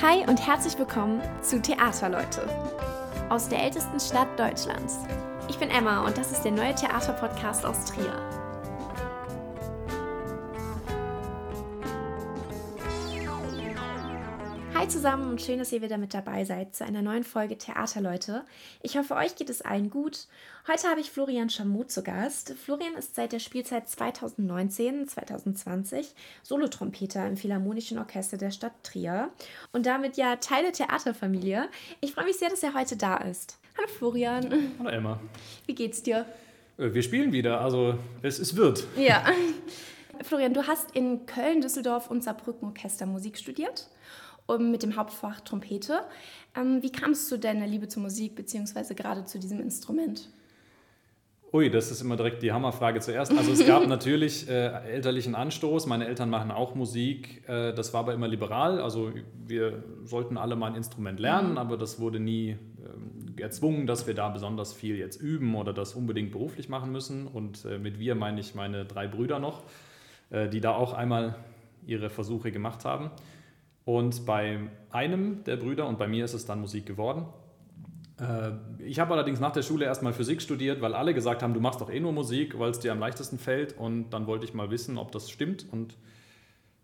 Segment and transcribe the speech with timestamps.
[0.00, 2.48] Hi und herzlich willkommen zu Theaterleute
[3.30, 5.00] aus der ältesten Stadt Deutschlands.
[5.48, 8.37] Ich bin Emma und das ist der neue Theaterpodcast aus Trier.
[14.88, 18.46] Hi zusammen und schön, dass ihr wieder mit dabei seid zu einer neuen Folge Theaterleute.
[18.82, 20.20] Ich hoffe, euch geht es allen gut.
[20.66, 22.54] Heute habe ich Florian Schamut zu Gast.
[22.54, 26.06] Florian ist seit der Spielzeit 2019-2020
[26.42, 29.28] Solotrompeter im Philharmonischen Orchester der Stadt Trier
[29.72, 31.68] und damit ja Teil der Theaterfamilie.
[32.00, 33.58] Ich freue mich sehr, dass er heute da ist.
[33.76, 34.72] Hallo Florian.
[34.78, 35.20] Hallo Emma.
[35.66, 36.24] Wie geht's dir?
[36.78, 38.86] Äh, wir spielen wieder, also es, es wird.
[38.96, 39.22] Ja.
[40.22, 43.90] Florian, du hast in Köln, Düsseldorf und Saarbrücken Orchestermusik studiert
[44.56, 46.00] mit dem Hauptfach Trompete.
[46.56, 50.30] Ähm, wie kamst du deiner Liebe zur Musik beziehungsweise gerade zu diesem Instrument?
[51.50, 53.36] Ui, das ist immer direkt die Hammerfrage zuerst.
[53.36, 55.86] Also es gab natürlich äh, elterlichen Anstoß.
[55.86, 57.48] Meine Eltern machen auch Musik.
[57.48, 58.80] Äh, das war aber immer liberal.
[58.80, 59.12] Also
[59.46, 61.58] wir sollten alle mal ein Instrument lernen, mhm.
[61.58, 65.94] aber das wurde nie äh, erzwungen, dass wir da besonders viel jetzt üben oder das
[65.94, 67.26] unbedingt beruflich machen müssen.
[67.26, 69.62] Und äh, mit wir meine ich meine drei Brüder noch,
[70.28, 71.34] äh, die da auch einmal
[71.86, 73.10] ihre Versuche gemacht haben.
[73.88, 74.58] Und bei
[74.90, 77.24] einem der Brüder und bei mir ist es dann Musik geworden.
[78.20, 78.50] Äh,
[78.84, 81.80] ich habe allerdings nach der Schule erstmal Physik studiert, weil alle gesagt haben, du machst
[81.80, 83.78] doch eh nur Musik, weil es dir am leichtesten fällt.
[83.78, 85.64] Und dann wollte ich mal wissen, ob das stimmt.
[85.72, 85.96] Und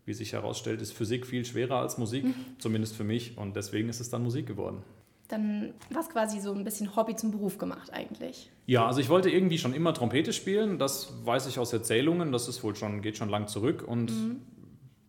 [0.05, 2.33] wie sich herausstellt, ist Physik viel schwerer als Musik, mhm.
[2.57, 3.37] zumindest für mich.
[3.37, 4.81] Und deswegen ist es dann Musik geworden.
[5.27, 8.51] Dann war es quasi so ein bisschen Hobby zum Beruf gemacht eigentlich.
[8.65, 10.79] Ja, also ich wollte irgendwie schon immer Trompete spielen.
[10.79, 12.31] Das weiß ich aus Erzählungen.
[12.31, 13.83] Das ist wohl schon, geht schon lang zurück.
[13.87, 14.41] Und mhm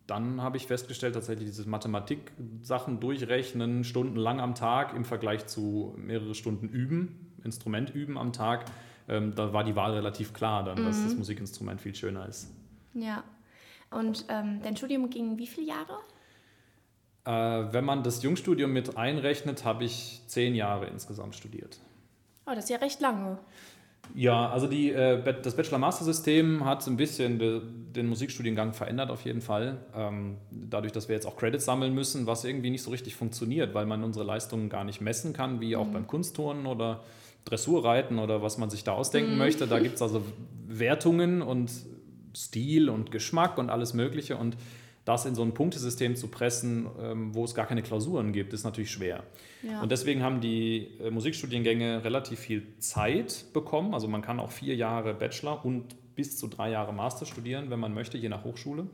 [0.07, 6.33] dann habe ich festgestellt, tatsächlich diese Mathematik-Sachen durchrechnen, stundenlang am Tag im Vergleich zu mehrere
[6.33, 8.65] Stunden üben, Instrument üben am Tag,
[9.09, 10.85] ähm, da war die Wahl relativ klar dann, mhm.
[10.85, 11.19] dass das mhm.
[11.19, 12.49] Musikinstrument viel schöner ist.
[12.93, 13.23] Ja.
[13.89, 15.99] Und ähm, dein Studium ging wie viele Jahre?
[17.25, 21.79] Äh, wenn man das Jungstudium mit einrechnet, habe ich zehn Jahre insgesamt studiert.
[22.45, 23.39] Oh, das ist ja recht lange.
[24.15, 27.61] Ja, also die, äh, das Bachelor-Master-System hat ein bisschen de,
[27.95, 29.77] den Musikstudiengang verändert auf jeden Fall.
[29.95, 33.73] Ähm, dadurch, dass wir jetzt auch Credits sammeln müssen, was irgendwie nicht so richtig funktioniert,
[33.73, 35.93] weil man unsere Leistungen gar nicht messen kann, wie auch mhm.
[35.93, 37.03] beim Kunstturnen oder
[37.45, 39.37] Dressurreiten oder was man sich da ausdenken mhm.
[39.37, 39.67] möchte.
[39.67, 40.23] Da gibt es also
[40.67, 41.71] Wertungen und
[42.35, 44.57] Stil und Geschmack und alles Mögliche und
[45.07, 48.65] das in so ein Punktesystem zu pressen, ähm, wo es gar keine Klausuren gibt, ist
[48.65, 49.23] natürlich schwer.
[49.63, 49.81] Ja.
[49.81, 53.93] Und deswegen haben die äh, Musikstudiengänge relativ viel Zeit bekommen.
[53.93, 57.79] Also man kann auch vier Jahre Bachelor und bis zu drei Jahre Master studieren, wenn
[57.79, 58.87] man möchte, je nach Hochschule.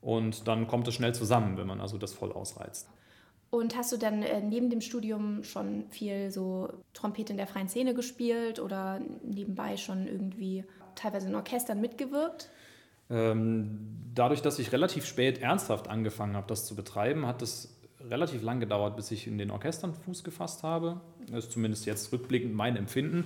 [0.00, 2.88] Und dann kommt es schnell zusammen, wenn man also das voll ausreizt.
[3.50, 7.68] Und hast du dann äh, neben dem Studium schon viel so Trompete in der freien
[7.68, 10.64] Szene gespielt oder nebenbei schon irgendwie
[10.94, 12.50] teilweise in Orchestern mitgewirkt?
[13.10, 17.76] Ähm, dadurch, dass ich relativ spät ernsthaft angefangen habe, das zu betreiben, hat es
[18.08, 21.00] relativ lang gedauert, bis ich in den Orchestern Fuß gefasst habe.
[21.30, 23.24] Das ist zumindest jetzt rückblickend mein Empfinden.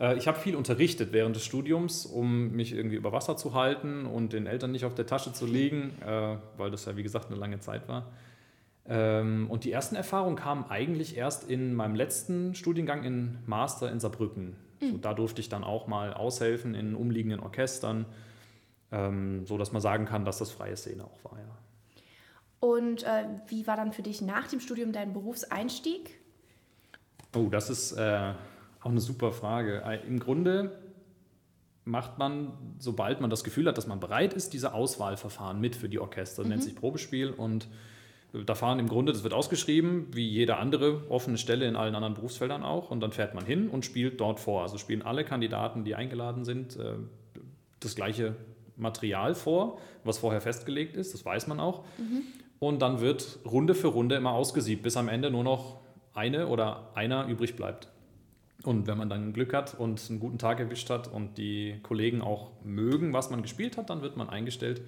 [0.00, 4.06] Äh, ich habe viel unterrichtet während des Studiums, um mich irgendwie über Wasser zu halten
[4.06, 7.30] und den Eltern nicht auf der Tasche zu liegen, äh, weil das ja wie gesagt
[7.30, 8.10] eine lange Zeit war.
[8.86, 14.00] Ähm, und die ersten Erfahrungen kamen eigentlich erst in meinem letzten Studiengang in Master in
[14.00, 14.56] Saarbrücken.
[14.80, 14.90] Mhm.
[14.90, 18.06] So, da durfte ich dann auch mal aushelfen in umliegenden Orchestern
[18.92, 21.38] ähm, so dass man sagen kann, dass das freie Szene auch war.
[21.38, 21.44] Ja.
[22.60, 26.20] Und äh, wie war dann für dich nach dem Studium dein Berufseinstieg?
[27.34, 28.34] Oh, das ist äh,
[28.80, 29.82] auch eine super Frage.
[29.84, 30.78] Äh, Im Grunde
[31.84, 35.88] macht man, sobald man das Gefühl hat, dass man bereit ist, diese Auswahlverfahren mit für
[35.88, 36.42] die Orchester.
[36.42, 36.50] Das mhm.
[36.50, 37.66] nennt sich Probespiel und
[38.32, 42.14] da fahren im Grunde, das wird ausgeschrieben, wie jede andere offene Stelle in allen anderen
[42.14, 42.90] Berufsfeldern auch.
[42.90, 44.62] Und dann fährt man hin und spielt dort vor.
[44.62, 46.94] Also spielen alle Kandidaten, die eingeladen sind, äh,
[47.80, 48.36] das gleiche
[48.82, 51.84] Material vor, was vorher festgelegt ist, das weiß man auch.
[51.98, 52.22] Mhm.
[52.58, 55.80] Und dann wird Runde für Runde immer ausgesiebt, bis am Ende nur noch
[56.14, 57.88] eine oder einer übrig bleibt.
[58.64, 62.22] Und wenn man dann Glück hat und einen guten Tag erwischt hat und die Kollegen
[62.22, 64.82] auch mögen, was man gespielt hat, dann wird man eingestellt.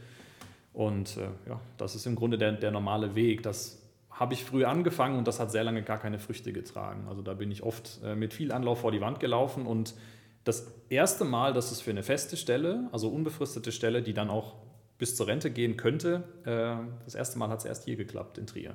[0.72, 3.42] Und äh, ja, das ist im Grunde der, der normale Weg.
[3.42, 3.80] Das
[4.10, 7.06] habe ich früh angefangen und das hat sehr lange gar keine Früchte getragen.
[7.08, 9.94] Also da bin ich oft äh, mit viel Anlauf vor die Wand gelaufen und
[10.44, 14.56] das erste Mal, dass es für eine feste Stelle, also unbefristete Stelle, die dann auch
[14.98, 18.46] bis zur Rente gehen könnte, äh, das erste Mal hat es erst hier geklappt in
[18.46, 18.74] Trier.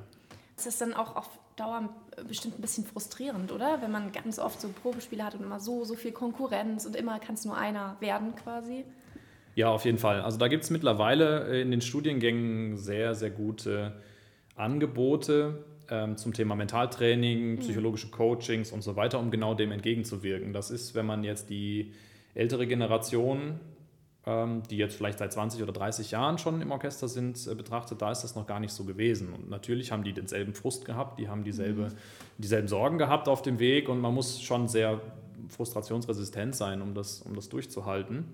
[0.56, 1.89] Das ist dann auch auf Dauer
[2.27, 3.81] bestimmt ein bisschen frustrierend, oder?
[3.81, 7.19] Wenn man ganz oft so Probespiele hat und immer so, so viel Konkurrenz und immer
[7.19, 8.83] kann es nur einer werden quasi.
[9.56, 10.21] Ja, auf jeden Fall.
[10.21, 14.01] Also da gibt es mittlerweile in den Studiengängen sehr, sehr gute
[14.56, 17.60] Angebote ähm, zum Thema Mentaltraining, mhm.
[17.60, 20.54] psychologische Coachings und so weiter, um genau dem entgegenzuwirken.
[20.54, 21.94] Das ist, wenn man jetzt die
[22.34, 23.80] ältere Generation äh,
[24.30, 28.02] ähm, die jetzt vielleicht seit 20 oder 30 Jahren schon im Orchester sind, äh, betrachtet,
[28.02, 29.34] da ist das noch gar nicht so gewesen.
[29.34, 31.96] Und natürlich haben die denselben Frust gehabt, die haben dieselbe, mhm.
[32.38, 35.02] dieselben Sorgen gehabt auf dem Weg und man muss schon sehr
[35.48, 38.26] frustrationsresistent sein, um das, um das durchzuhalten.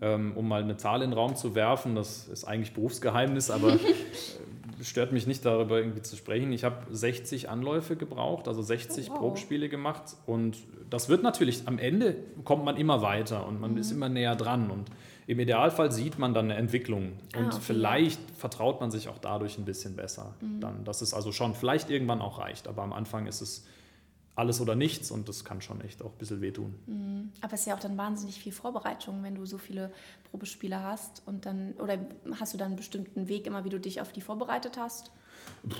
[0.00, 3.78] Ähm, um mal eine Zahl in den Raum zu werfen, das ist eigentlich Berufsgeheimnis, aber
[4.82, 6.52] stört mich nicht darüber irgendwie zu sprechen.
[6.52, 9.18] Ich habe 60 Anläufe gebraucht, also 60 oh, wow.
[9.18, 10.58] Probespiele gemacht und
[10.90, 13.78] das wird natürlich, am Ende kommt man immer weiter und man mhm.
[13.78, 14.90] ist immer näher dran und
[15.26, 17.58] im Idealfall sieht man dann eine Entwicklung ah, und okay.
[17.60, 20.34] vielleicht vertraut man sich auch dadurch ein bisschen besser.
[20.40, 20.60] Mhm.
[20.60, 23.66] Dann, dass es also schon vielleicht irgendwann auch reicht, aber am Anfang ist es
[24.36, 26.74] alles oder nichts und das kann schon echt auch ein bisschen wehtun.
[26.86, 27.32] Mhm.
[27.40, 29.90] Aber es ist ja auch dann wahnsinnig viel Vorbereitung, wenn du so viele
[30.30, 31.98] Probespiele hast und dann, oder
[32.38, 35.10] hast du dann einen bestimmten Weg immer, wie du dich auf die vorbereitet hast?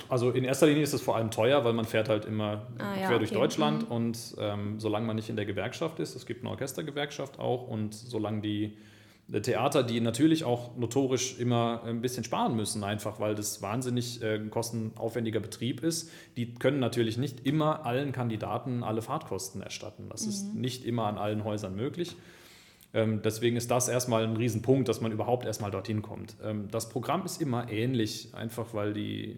[0.09, 2.93] Also in erster Linie ist es vor allem teuer, weil man fährt halt immer ah,
[2.93, 3.39] quer ja, durch okay.
[3.39, 3.95] Deutschland mhm.
[3.95, 7.93] und ähm, solange man nicht in der Gewerkschaft ist, es gibt eine Orchestergewerkschaft auch und
[7.93, 8.75] solange die
[9.29, 14.39] Theater, die natürlich auch notorisch immer ein bisschen sparen müssen, einfach weil das wahnsinnig äh,
[14.49, 16.09] kostenaufwendiger Betrieb ist.
[16.37, 20.07] Die können natürlich nicht immer allen Kandidaten alle Fahrtkosten erstatten.
[20.09, 20.29] Das mhm.
[20.29, 22.15] ist nicht immer an allen Häusern möglich.
[22.93, 26.37] Ähm, deswegen ist das erstmal ein Riesenpunkt, dass man überhaupt erstmal dorthin kommt.
[26.41, 29.37] Ähm, das Programm ist immer ähnlich, einfach weil die,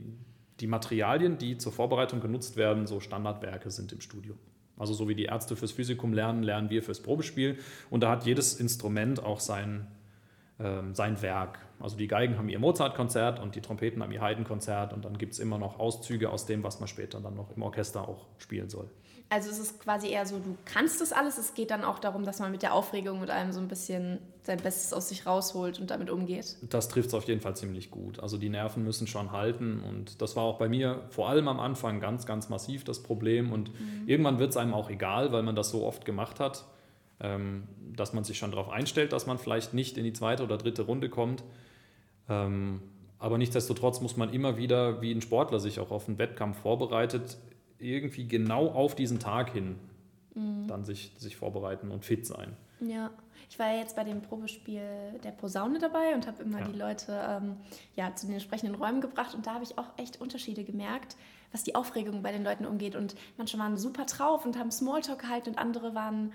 [0.60, 4.36] die Materialien, die zur Vorbereitung genutzt werden, so Standardwerke sind im Studio.
[4.80, 7.60] Also so wie die Ärzte fürs Physikum lernen, lernen wir fürs Probespiel.
[7.90, 9.86] Und da hat jedes Instrument auch sein,
[10.60, 11.60] ähm, sein Werk.
[11.80, 15.34] Also die Geigen haben ihr Mozart-Konzert und die Trompeten haben ihr Haydn-Konzert und dann gibt
[15.34, 18.70] es immer noch Auszüge aus dem, was man später dann noch im Orchester auch spielen
[18.70, 18.90] soll.
[19.32, 21.38] Also es ist quasi eher so, du kannst das alles.
[21.38, 24.18] Es geht dann auch darum, dass man mit der Aufregung mit einem so ein bisschen
[24.42, 26.58] sein Bestes aus sich rausholt und damit umgeht.
[26.68, 28.20] Das trifft es auf jeden Fall ziemlich gut.
[28.20, 31.60] Also die Nerven müssen schon halten und das war auch bei mir vor allem am
[31.60, 34.08] Anfang ganz, ganz massiv das Problem und mhm.
[34.08, 36.66] irgendwann wird es einem auch egal, weil man das so oft gemacht hat,
[37.20, 40.58] ähm, dass man sich schon darauf einstellt, dass man vielleicht nicht in die zweite oder
[40.58, 41.44] dritte Runde kommt.
[42.28, 42.82] Ähm,
[43.20, 47.38] aber nichtsdestotrotz muss man immer wieder, wie ein Sportler sich auch auf einen Wettkampf vorbereitet,
[47.80, 49.76] irgendwie genau auf diesen Tag hin
[50.36, 50.68] mhm.
[50.68, 52.56] dann sich, sich vorbereiten und fit sein.
[52.80, 53.12] Ja,
[53.50, 54.82] ich war ja jetzt bei dem Probespiel
[55.24, 56.68] der Posaune dabei und habe immer ja.
[56.68, 57.58] die Leute ähm,
[57.96, 61.16] ja, zu den entsprechenden Räumen gebracht und da habe ich auch echt Unterschiede gemerkt,
[61.52, 62.96] was die Aufregung bei den Leuten umgeht.
[62.96, 66.32] Und manche waren super drauf und haben Smalltalk gehalten und andere waren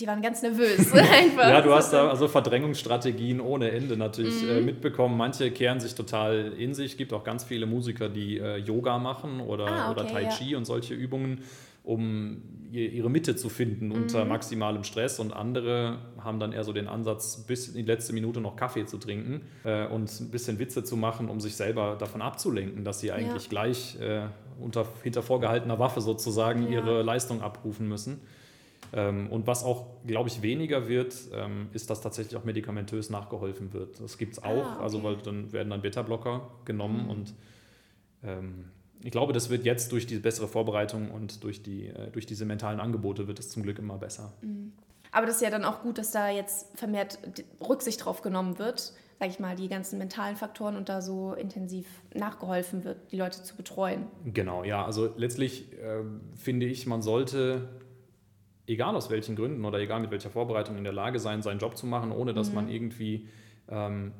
[0.00, 0.92] die waren ganz nervös.
[1.36, 4.58] ja, du hast da also Verdrängungsstrategien ohne Ende natürlich äh, mhm.
[4.58, 5.16] äh, mitbekommen.
[5.16, 6.92] Manche kehren sich total in sich.
[6.92, 10.24] Es gibt auch ganz viele Musiker, die äh, Yoga machen oder, ah, okay, oder Tai
[10.26, 10.58] Chi ja.
[10.58, 11.42] und solche Übungen,
[11.82, 13.92] um ihre Mitte zu finden mhm.
[14.02, 15.18] unter maximalem Stress.
[15.18, 18.84] Und andere haben dann eher so den Ansatz, bis in die letzte Minute noch Kaffee
[18.84, 23.00] zu trinken äh, und ein bisschen Witze zu machen, um sich selber davon abzulenken, dass
[23.00, 23.48] sie eigentlich ja.
[23.48, 24.26] gleich äh,
[24.60, 26.80] unter, hinter vorgehaltener Waffe sozusagen ja.
[26.80, 28.20] ihre Leistung abrufen müssen.
[28.92, 33.72] Ähm, und was auch, glaube ich, weniger wird, ähm, ist, dass tatsächlich auch medikamentös nachgeholfen
[33.72, 34.00] wird.
[34.00, 34.82] Das gibt es auch, ah, okay.
[34.82, 37.10] also weil dann werden dann Beta-Blocker genommen mhm.
[37.10, 37.34] und
[38.22, 38.64] ähm,
[39.02, 42.44] ich glaube, das wird jetzt durch die bessere Vorbereitung und durch, die, äh, durch diese
[42.44, 44.32] mentalen Angebote wird es zum Glück immer besser.
[44.42, 44.72] Mhm.
[45.12, 47.18] Aber das ist ja dann auch gut, dass da jetzt vermehrt
[47.66, 51.86] Rücksicht drauf genommen wird, sage ich mal, die ganzen mentalen Faktoren und da so intensiv
[52.14, 54.06] nachgeholfen wird, die Leute zu betreuen.
[54.24, 54.84] Genau, ja.
[54.84, 56.02] Also letztlich äh,
[56.36, 57.68] finde ich, man sollte
[58.68, 61.76] egal aus welchen Gründen oder egal mit welcher Vorbereitung in der Lage sein, seinen Job
[61.76, 62.54] zu machen, ohne dass mhm.
[62.54, 63.26] man irgendwie
[63.68, 64.12] ähm,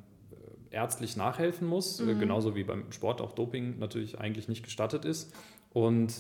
[0.71, 2.01] ärztlich nachhelfen muss.
[2.01, 2.19] Mhm.
[2.19, 5.33] Genauso wie beim Sport auch Doping natürlich eigentlich nicht gestattet ist.
[5.71, 6.15] Und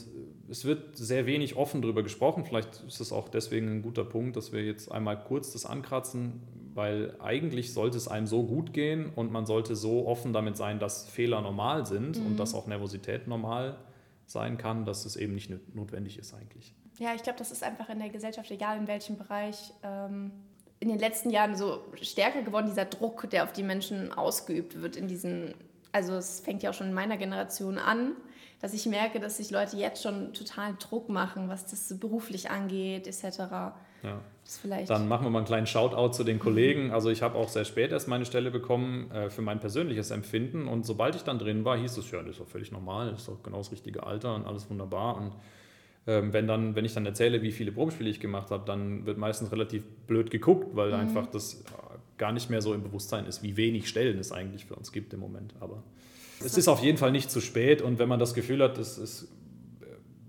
[0.50, 2.44] es wird sehr wenig offen darüber gesprochen.
[2.44, 6.42] Vielleicht ist es auch deswegen ein guter Punkt, dass wir jetzt einmal kurz das ankratzen,
[6.74, 10.78] weil eigentlich sollte es einem so gut gehen und man sollte so offen damit sein,
[10.78, 12.26] dass Fehler normal sind mhm.
[12.26, 13.78] und dass auch Nervosität normal
[14.26, 16.74] sein kann, dass es eben nicht notwendig ist eigentlich.
[16.98, 20.32] Ja, ich glaube, das ist einfach in der Gesellschaft, egal in welchem Bereich, ähm,
[20.80, 24.96] in den letzten Jahren so stärker geworden, dieser Druck, der auf die Menschen ausgeübt wird
[24.96, 25.54] in diesen,
[25.92, 28.12] also es fängt ja auch schon in meiner Generation an,
[28.60, 33.06] dass ich merke, dass sich Leute jetzt schon total Druck machen, was das beruflich angeht,
[33.06, 33.38] etc.
[34.02, 34.20] Ja.
[34.86, 36.90] Dann machen wir mal einen kleinen Shoutout zu den Kollegen.
[36.90, 40.66] Also ich habe auch sehr spät erst meine Stelle bekommen äh, für mein persönliches Empfinden
[40.66, 43.20] und sobald ich dann drin war, hieß es, ja, das ist doch völlig normal, das
[43.20, 45.34] ist doch genau das richtige Alter und alles wunderbar und
[46.08, 49.52] wenn, dann, wenn ich dann erzähle, wie viele Probespiele ich gemacht habe, dann wird meistens
[49.52, 50.94] relativ blöd geguckt, weil mhm.
[50.94, 51.62] einfach das
[52.16, 55.12] gar nicht mehr so im Bewusstsein ist, wie wenig Stellen es eigentlich für uns gibt
[55.12, 55.54] im Moment.
[55.60, 55.82] Aber
[56.44, 58.96] es ist auf jeden Fall nicht zu spät und wenn man das Gefühl hat, es
[58.96, 59.28] ist,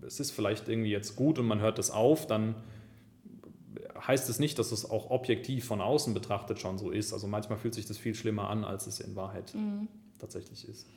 [0.05, 2.55] es ist vielleicht irgendwie jetzt gut und man hört es auf, dann
[4.05, 7.13] heißt es nicht, dass es auch objektiv von außen betrachtet schon so ist.
[7.13, 9.87] Also manchmal fühlt sich das viel schlimmer an, als es in Wahrheit mhm.
[10.19, 10.87] tatsächlich ist.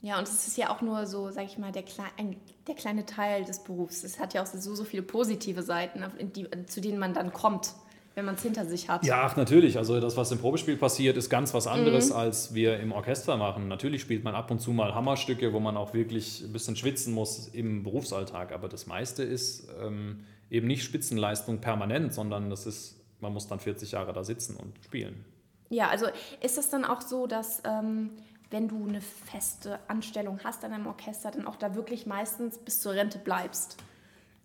[0.00, 2.36] Ja, und es ist ja auch nur so, sag ich mal, der, Kle ein,
[2.68, 4.04] der kleine Teil des Berufs.
[4.04, 6.04] Es hat ja auch so, so viele positive Seiten,
[6.36, 7.74] die, zu denen man dann kommt,
[8.14, 9.04] wenn man es hinter sich hat.
[9.04, 9.76] Ja, ach, natürlich.
[9.76, 12.16] Also das, was im Probespiel passiert, ist ganz was anderes, mhm.
[12.16, 13.66] als wir im Orchester machen.
[13.66, 17.12] Natürlich spielt man ab und zu mal Hammerstücke, wo man auch wirklich ein bisschen schwitzen
[17.12, 18.52] muss im Berufsalltag.
[18.52, 23.58] Aber das meiste ist ähm, eben nicht Spitzenleistung permanent, sondern das ist, man muss dann
[23.58, 25.24] 40 Jahre da sitzen und spielen.
[25.70, 26.06] Ja, also
[26.40, 28.10] ist es dann auch so, dass ähm,
[28.50, 32.80] wenn du eine feste Anstellung hast an einem Orchester, dann auch da wirklich meistens bis
[32.80, 33.76] zur Rente bleibst?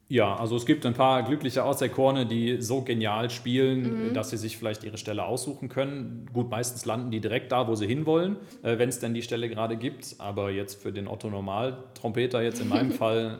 [0.09, 4.13] Ja, also es gibt ein paar glückliche Auserkorene, die so genial spielen, mhm.
[4.13, 6.29] dass sie sich vielleicht ihre Stelle aussuchen können.
[6.33, 9.49] Gut, meistens landen die direkt da, wo sie hinwollen, äh, wenn es denn die Stelle
[9.49, 10.15] gerade gibt.
[10.19, 13.39] Aber jetzt für den Otto Normal-Trompeter, jetzt in meinem Fall,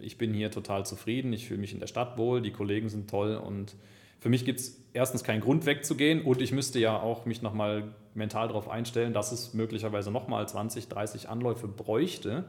[0.00, 3.10] ich bin hier total zufrieden, ich fühle mich in der Stadt wohl, die Kollegen sind
[3.10, 3.74] toll und
[4.20, 7.84] für mich gibt es erstens keinen Grund wegzugehen und ich müsste ja auch mich nochmal
[8.18, 12.44] mental darauf einstellen, dass es möglicherweise nochmal 20, 30 Anläufe bräuchte.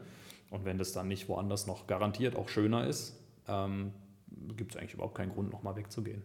[0.49, 3.15] Und wenn das dann nicht woanders noch garantiert auch schöner ist,
[3.47, 3.93] ähm,
[4.57, 6.23] gibt es eigentlich überhaupt keinen Grund, nochmal wegzugehen.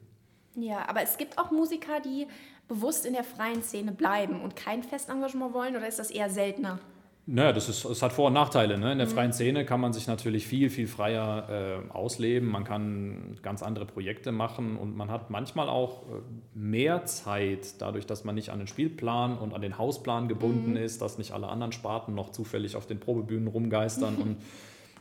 [0.57, 2.27] Ja, aber es gibt auch Musiker, die
[2.69, 6.79] bewusst in der freien Szene bleiben und kein Festengagement wollen, oder ist das eher seltener?
[7.27, 8.77] Naja, das, ist, das hat Vor- und Nachteile.
[8.77, 8.93] Ne?
[8.93, 9.13] In der mhm.
[9.13, 11.49] freien Szene kann man sich natürlich viel, viel freier
[11.89, 12.51] äh, ausleben.
[12.51, 16.21] Man kann ganz andere Projekte machen und man hat manchmal auch äh,
[16.53, 20.77] mehr Zeit, dadurch, dass man nicht an den Spielplan und an den Hausplan gebunden mhm.
[20.77, 24.37] ist, dass nicht alle anderen Sparten noch zufällig auf den Probebühnen rumgeistern und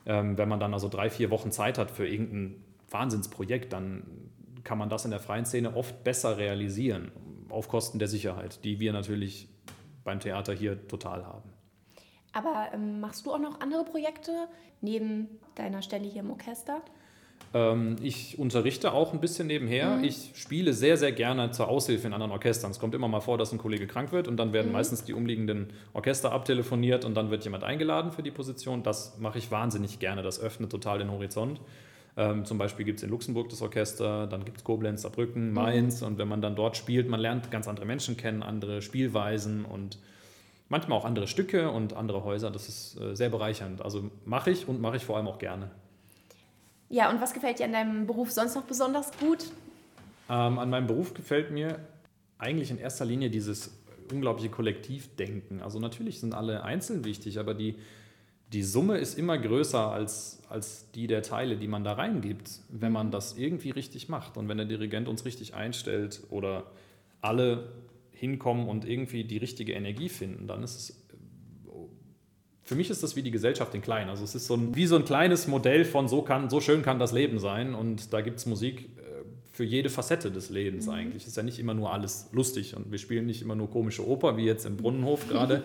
[0.06, 4.04] Ähm, wenn man dann also drei, vier Wochen Zeit hat für irgendein Wahnsinnsprojekt, dann
[4.64, 7.12] kann man das in der freien Szene oft besser realisieren,
[7.50, 9.48] auf Kosten der Sicherheit, die wir natürlich
[10.04, 11.53] beim Theater hier total haben.
[12.34, 14.32] Aber ähm, machst du auch noch andere Projekte
[14.82, 16.82] neben deiner Stelle hier im Orchester?
[17.54, 19.98] Ähm, ich unterrichte auch ein bisschen nebenher.
[19.98, 20.04] Mhm.
[20.04, 22.72] Ich spiele sehr, sehr gerne zur Aushilfe in anderen Orchestern.
[22.72, 24.74] Es kommt immer mal vor, dass ein Kollege krank wird und dann werden mhm.
[24.74, 28.82] meistens die umliegenden Orchester abtelefoniert und dann wird jemand eingeladen für die Position.
[28.82, 30.24] Das mache ich wahnsinnig gerne.
[30.24, 31.62] Das öffnet total den Horizont.
[32.16, 35.54] Ähm, zum Beispiel gibt es in Luxemburg das Orchester, dann gibt es Koblenz, Saarbrücken, mhm.
[35.54, 36.02] Mainz.
[36.02, 36.08] Mhm.
[36.08, 40.00] Und wenn man dann dort spielt, man lernt ganz andere Menschen kennen, andere Spielweisen und
[40.70, 42.52] manchmal auch andere Stücke und andere Häuser.
[42.52, 43.82] Das ist äh, sehr bereichernd.
[43.82, 45.70] Also mache ich und mache ich vor allem auch gerne.
[46.90, 49.46] Ja, und was gefällt dir an deinem Beruf sonst noch besonders gut?
[50.30, 51.80] Ähm, an meinem Beruf gefällt mir
[52.38, 53.72] eigentlich in erster Linie dieses
[54.12, 55.62] unglaubliche Kollektivdenken.
[55.62, 57.76] Also natürlich sind alle einzeln wichtig, aber die,
[58.52, 62.92] die Summe ist immer größer als, als die der Teile, die man da reingibt, wenn
[62.92, 64.38] man das irgendwie richtig macht.
[64.38, 66.66] Und wenn der Dirigent uns richtig einstellt oder
[67.22, 67.72] alle
[68.24, 71.04] hinkommen und irgendwie die richtige Energie finden, dann ist es
[72.66, 74.10] für mich ist das wie die Gesellschaft in klein.
[74.10, 76.82] Also es ist so ein, wie so ein kleines Modell von so, kann, so schön
[76.82, 77.76] kann das Leben sein.
[77.76, 79.02] Und da gibt es Musik äh,
[79.52, 80.94] für jede Facette des Lebens mhm.
[80.94, 81.24] eigentlich.
[81.24, 84.08] Es ist ja nicht immer nur alles lustig und wir spielen nicht immer nur komische
[84.08, 85.64] Oper, wie jetzt im Brunnenhof gerade,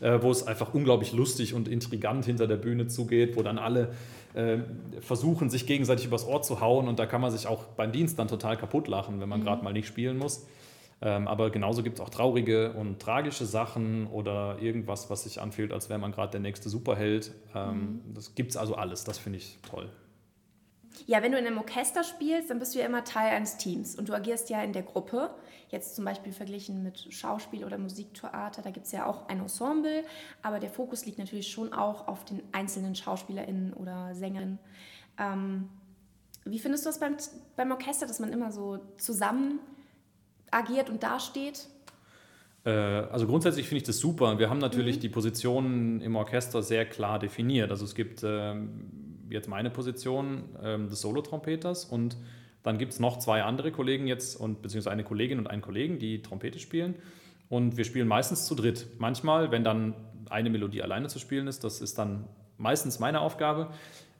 [0.00, 3.92] äh, wo es einfach unglaublich lustig und intrigant hinter der Bühne zugeht, wo dann alle
[4.34, 4.58] äh,
[5.00, 8.20] versuchen, sich gegenseitig übers Ohr zu hauen und da kann man sich auch beim Dienst
[8.20, 9.44] dann total kaputt lachen, wenn man mhm.
[9.44, 10.46] gerade mal nicht spielen muss.
[11.02, 15.72] Ähm, aber genauso gibt es auch traurige und tragische Sachen oder irgendwas, was sich anfühlt,
[15.72, 17.32] als wäre man gerade der nächste Superheld.
[17.54, 18.14] Ähm, mhm.
[18.14, 19.04] Das gibt es also alles.
[19.04, 19.90] Das finde ich toll.
[21.04, 23.96] Ja, wenn du in einem Orchester spielst, dann bist du ja immer Teil eines Teams
[23.96, 25.34] und du agierst ja in der Gruppe.
[25.68, 30.04] Jetzt zum Beispiel verglichen mit Schauspiel oder Musiktheater, da gibt es ja auch ein Ensemble,
[30.42, 34.58] aber der Fokus liegt natürlich schon auch auf den einzelnen SchauspielerInnen oder Sängerinnen.
[35.18, 35.68] Ähm,
[36.44, 37.16] wie findest du das beim,
[37.56, 39.58] beim Orchester, dass man immer so zusammen
[40.50, 41.68] agiert und dasteht?
[42.64, 44.38] Äh, also grundsätzlich finde ich das super.
[44.38, 45.00] Wir haben natürlich mhm.
[45.00, 47.70] die Positionen im Orchester sehr klar definiert.
[47.70, 52.16] Also es gibt ähm, jetzt meine Position ähm, des Solotrompeters und
[52.62, 56.00] dann gibt es noch zwei andere Kollegen jetzt und beziehungsweise eine Kollegin und einen Kollegen,
[56.00, 56.96] die Trompete spielen.
[57.48, 58.88] Und wir spielen meistens zu dritt.
[58.98, 59.94] Manchmal, wenn dann
[60.28, 62.24] eine Melodie alleine zu spielen ist, das ist dann
[62.58, 63.68] meistens meine Aufgabe.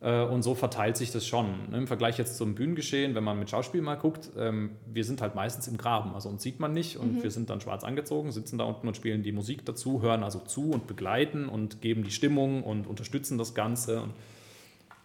[0.00, 1.70] Äh, und so verteilt sich das schon.
[1.70, 1.78] Ne?
[1.78, 5.34] Im Vergleich jetzt zum Bühnengeschehen, wenn man mit Schauspiel mal guckt, ähm, wir sind halt
[5.34, 6.14] meistens im Graben.
[6.14, 7.22] Also uns sieht man nicht und mhm.
[7.22, 10.40] wir sind dann schwarz angezogen, sitzen da unten und spielen die Musik dazu, hören also
[10.40, 14.12] zu und begleiten und geben die Stimmung und unterstützen das Ganze und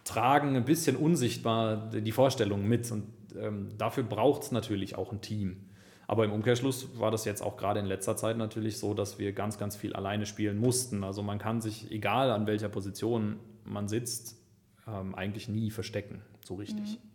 [0.04, 2.90] tragen ein bisschen unsichtbar die Vorstellungen mit.
[2.90, 3.04] Und
[3.40, 5.68] ähm, dafür braucht es natürlich auch ein Team.
[6.06, 9.32] Aber im Umkehrschluss war das jetzt auch gerade in letzter Zeit natürlich so, dass wir
[9.32, 11.04] ganz, ganz viel alleine spielen mussten.
[11.04, 14.41] Also man kann sich, egal an welcher Position man sitzt,
[14.86, 16.98] ähm, eigentlich nie verstecken, so richtig.
[16.98, 17.12] Mhm.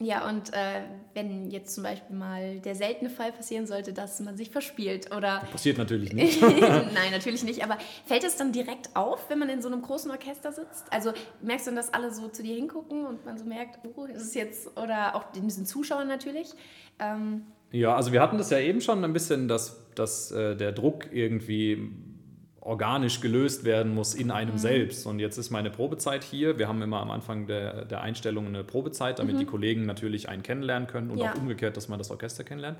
[0.00, 0.82] Ja, und äh,
[1.14, 5.38] wenn jetzt zum Beispiel mal der seltene Fall passieren sollte, dass man sich verspielt oder.
[5.42, 6.42] Das passiert natürlich nicht.
[6.42, 7.62] Nein, natürlich nicht.
[7.62, 10.92] Aber fällt es dann direkt auf, wenn man in so einem großen Orchester sitzt?
[10.92, 11.12] Also
[11.42, 14.22] merkst du dann, dass alle so zu dir hingucken und man so merkt, oh, ist
[14.22, 16.48] es jetzt, oder auch diesen Zuschauern natürlich?
[16.98, 20.72] Ähm, ja, also wir hatten das ja eben schon ein bisschen, dass, dass äh, der
[20.72, 21.92] Druck irgendwie
[22.64, 24.58] organisch gelöst werden muss in einem mhm.
[24.58, 25.06] selbst.
[25.06, 26.58] Und jetzt ist meine Probezeit hier.
[26.58, 29.40] Wir haben immer am Anfang der, der Einstellung eine Probezeit, damit mhm.
[29.40, 31.30] die Kollegen natürlich einen kennenlernen können und ja.
[31.30, 32.78] auch umgekehrt, dass man das Orchester kennenlernt.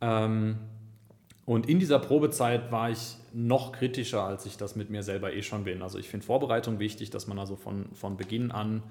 [0.00, 0.58] Ähm,
[1.44, 5.42] und in dieser Probezeit war ich noch kritischer, als ich das mit mir selber eh
[5.42, 5.82] schon bin.
[5.82, 8.82] Also ich finde Vorbereitung wichtig, dass man also von, von Beginn an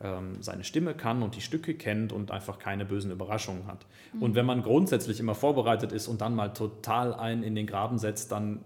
[0.00, 3.86] ähm, seine Stimme kann und die Stücke kennt und einfach keine bösen Überraschungen hat.
[4.12, 4.22] Mhm.
[4.22, 7.98] Und wenn man grundsätzlich immer vorbereitet ist und dann mal total einen in den Graben
[7.98, 8.60] setzt, dann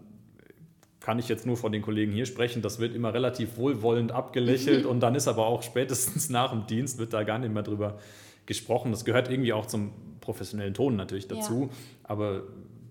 [1.00, 4.84] kann ich jetzt nur von den Kollegen hier sprechen, das wird immer relativ wohlwollend abgelächelt
[4.86, 7.98] und dann ist aber auch spätestens nach dem Dienst wird da gar nicht mehr drüber
[8.46, 8.90] gesprochen.
[8.90, 11.76] Das gehört irgendwie auch zum professionellen Ton natürlich dazu, ja.
[12.04, 12.42] aber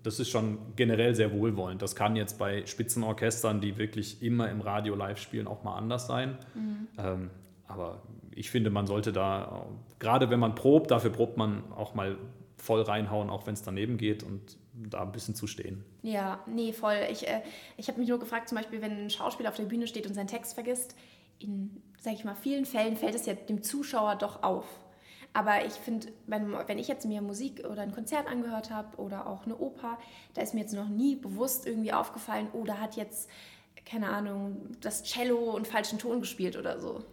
[0.02, 1.82] das ist schon generell sehr wohlwollend.
[1.82, 6.06] Das kann jetzt bei Spitzenorchestern, die wirklich immer im Radio live spielen, auch mal anders
[6.06, 6.38] sein.
[6.54, 6.88] Mhm.
[6.98, 7.30] Ähm,
[7.66, 8.02] aber
[8.34, 9.66] ich finde, man sollte da,
[9.98, 12.16] gerade wenn man probt, dafür probt man auch mal
[12.56, 14.56] voll reinhauen, auch wenn es daneben geht und
[14.88, 15.84] da ein bisschen zu stehen.
[16.02, 16.96] Ja, nee, voll.
[17.10, 17.42] Ich, äh,
[17.76, 20.14] ich habe mich nur gefragt, zum Beispiel, wenn ein Schauspieler auf der Bühne steht und
[20.14, 20.94] seinen Text vergisst,
[21.38, 24.66] in, sage ich mal, vielen Fällen fällt es ja dem Zuschauer doch auf.
[25.32, 29.26] Aber ich finde, wenn, wenn ich jetzt mir Musik oder ein Konzert angehört habe oder
[29.26, 29.98] auch eine Oper,
[30.34, 33.30] da ist mir jetzt noch nie bewusst irgendwie aufgefallen, oh, da hat jetzt,
[33.86, 37.04] keine Ahnung, das Cello einen falschen Ton gespielt oder so.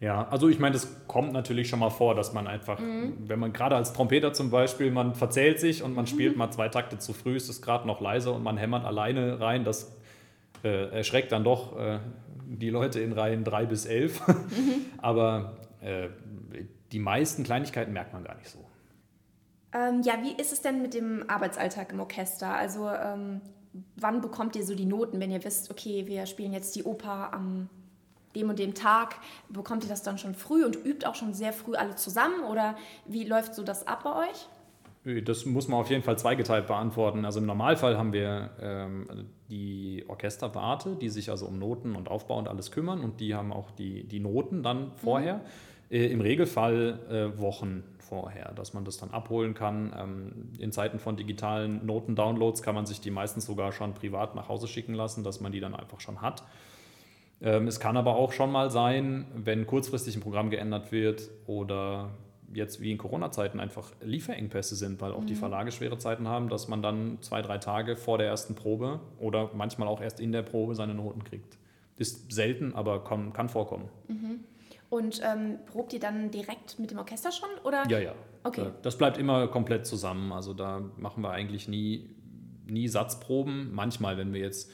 [0.00, 3.14] Ja, also ich meine, das kommt natürlich schon mal vor, dass man einfach, mhm.
[3.26, 6.08] wenn man gerade als Trompeter zum Beispiel, man verzählt sich und man mhm.
[6.08, 9.40] spielt mal zwei Takte zu früh, ist es gerade noch leise und man hämmert alleine
[9.40, 9.96] rein, das
[10.62, 12.00] äh, erschreckt dann doch äh,
[12.46, 14.26] die Leute in Reihen drei bis elf.
[14.26, 14.86] Mhm.
[14.98, 16.08] Aber äh,
[16.92, 18.58] die meisten Kleinigkeiten merkt man gar nicht so.
[19.72, 22.54] Ähm, ja, wie ist es denn mit dem Arbeitsalltag im Orchester?
[22.54, 23.40] Also ähm,
[23.96, 27.32] wann bekommt ihr so die Noten, wenn ihr wisst, okay, wir spielen jetzt die Oper
[27.32, 27.68] am
[28.34, 29.16] dem und dem Tag?
[29.48, 32.44] Bekommt ihr das dann schon früh und übt auch schon sehr früh alle zusammen?
[32.44, 32.76] Oder
[33.06, 34.48] wie läuft so das ab bei euch?
[35.24, 37.26] Das muss man auf jeden Fall zweigeteilt beantworten.
[37.26, 39.06] Also im Normalfall haben wir ähm,
[39.50, 43.52] die Orchesterwarte, die sich also um Noten und Aufbau und alles kümmern und die haben
[43.52, 45.36] auch die, die Noten dann vorher.
[45.36, 45.40] Mhm.
[45.90, 49.94] Äh, Im Regelfall äh, Wochen vorher, dass man das dann abholen kann.
[49.96, 54.48] Ähm, in Zeiten von digitalen Noten-Downloads kann man sich die meistens sogar schon privat nach
[54.48, 56.42] Hause schicken lassen, dass man die dann einfach schon hat.
[57.40, 62.10] Ähm, es kann aber auch schon mal sein, wenn kurzfristig ein Programm geändert wird oder
[62.52, 65.26] jetzt wie in Corona-Zeiten einfach Lieferengpässe sind, weil auch mhm.
[65.26, 69.00] die Verlage schwere Zeiten haben, dass man dann zwei, drei Tage vor der ersten Probe
[69.18, 71.58] oder manchmal auch erst in der Probe seine Noten kriegt.
[71.96, 73.88] Ist selten, aber kann, kann vorkommen.
[74.08, 74.40] Mhm.
[74.90, 77.48] Und ähm, probt ihr dann direkt mit dem Orchester schon?
[77.64, 77.88] Oder?
[77.88, 78.14] Ja, ja.
[78.44, 78.70] Okay.
[78.82, 80.32] Das bleibt immer komplett zusammen.
[80.32, 82.10] Also da machen wir eigentlich nie,
[82.66, 83.74] nie Satzproben.
[83.74, 84.70] Manchmal, wenn wir jetzt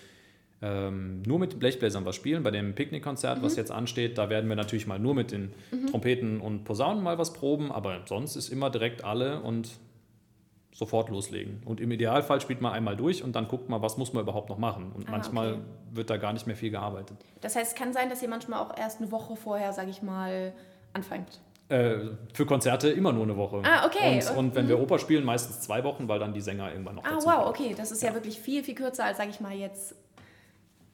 [0.62, 3.42] ähm, nur mit Blechbläsern was spielen, bei dem Picknickkonzert, mhm.
[3.42, 5.86] was jetzt ansteht, da werden wir natürlich mal nur mit den mhm.
[5.86, 9.70] Trompeten und Posaunen mal was proben, aber sonst ist immer direkt alle und
[10.72, 11.62] sofort loslegen.
[11.64, 14.48] Und im Idealfall spielt man einmal durch und dann guckt man, was muss man überhaupt
[14.48, 14.92] noch machen.
[14.94, 15.62] Und ah, manchmal okay.
[15.92, 17.16] wird da gar nicht mehr viel gearbeitet.
[17.40, 20.02] Das heißt, es kann sein, dass ihr manchmal auch erst eine Woche vorher, sage ich
[20.02, 20.52] mal,
[20.92, 21.40] anfängt.
[21.68, 21.98] Äh,
[22.34, 23.62] für Konzerte immer nur eine Woche.
[23.64, 24.20] Ah, okay.
[24.30, 24.82] Und, und wenn wir mhm.
[24.82, 27.48] Oper spielen, meistens zwei Wochen, weil dann die Sänger irgendwann noch Ah, wow, kommen.
[27.48, 27.74] okay.
[27.76, 28.08] Das ist ja.
[28.08, 29.94] ja wirklich viel, viel kürzer als, sage ich mal, jetzt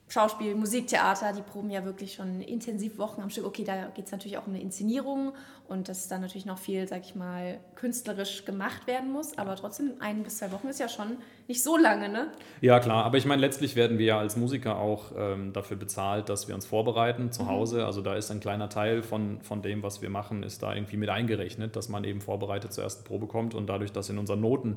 [0.08, 3.44] Schauspiel, Musiktheater, die proben ja wirklich schon intensiv Wochen am Stück.
[3.44, 5.32] Okay, da geht es natürlich auch um eine Inszenierung
[5.66, 9.36] und dass dann natürlich noch viel, sag ich mal, künstlerisch gemacht werden muss.
[9.36, 11.16] Aber trotzdem, ein bis zwei Wochen ist ja schon
[11.48, 12.30] nicht so lange, ne?
[12.60, 13.04] Ja, klar.
[13.04, 16.54] Aber ich meine, letztlich werden wir ja als Musiker auch ähm, dafür bezahlt, dass wir
[16.54, 17.48] uns vorbereiten zu mhm.
[17.48, 17.84] Hause.
[17.84, 20.98] Also da ist ein kleiner Teil von, von dem, was wir machen, ist da irgendwie
[20.98, 24.40] mit eingerechnet, dass man eben vorbereitet zur ersten Probe kommt und dadurch, dass in unseren
[24.40, 24.76] Noten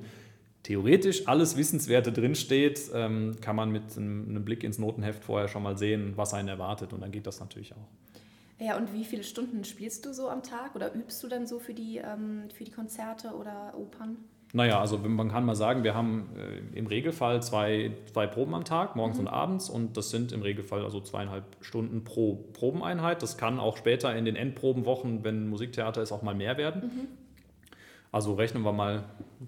[0.69, 5.63] theoretisch alles Wissenswerte drinsteht, ähm, kann man mit einem, einem, Blick ins Notenheft vorher schon
[5.63, 7.88] mal sehen, was einen erwartet und dann geht das natürlich auch.
[8.60, 11.58] Ja, und wie viele Stunden spielst du so am Tag oder übst du dann so
[11.58, 14.17] für die, ähm, für die Konzerte oder Opern?
[14.53, 18.63] Naja, also man kann mal sagen, wir haben äh, im Regelfall zwei, zwei Proben am
[18.63, 19.25] Tag, morgens mhm.
[19.25, 23.23] und abends, und das sind im Regelfall also zweieinhalb Stunden pro Probeneinheit.
[23.23, 26.82] Das kann auch später in den Endprobenwochen, wenn Musiktheater ist, auch mal mehr werden.
[26.84, 27.08] Mhm.
[28.11, 29.03] Also rechnen wir mal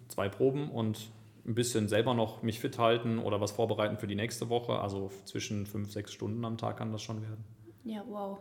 [0.08, 1.10] zwei Proben und
[1.46, 4.80] ein bisschen selber noch mich fit halten oder was vorbereiten für die nächste Woche.
[4.80, 7.44] Also zwischen fünf, sechs Stunden am Tag kann das schon werden.
[7.84, 8.38] Ja, wow.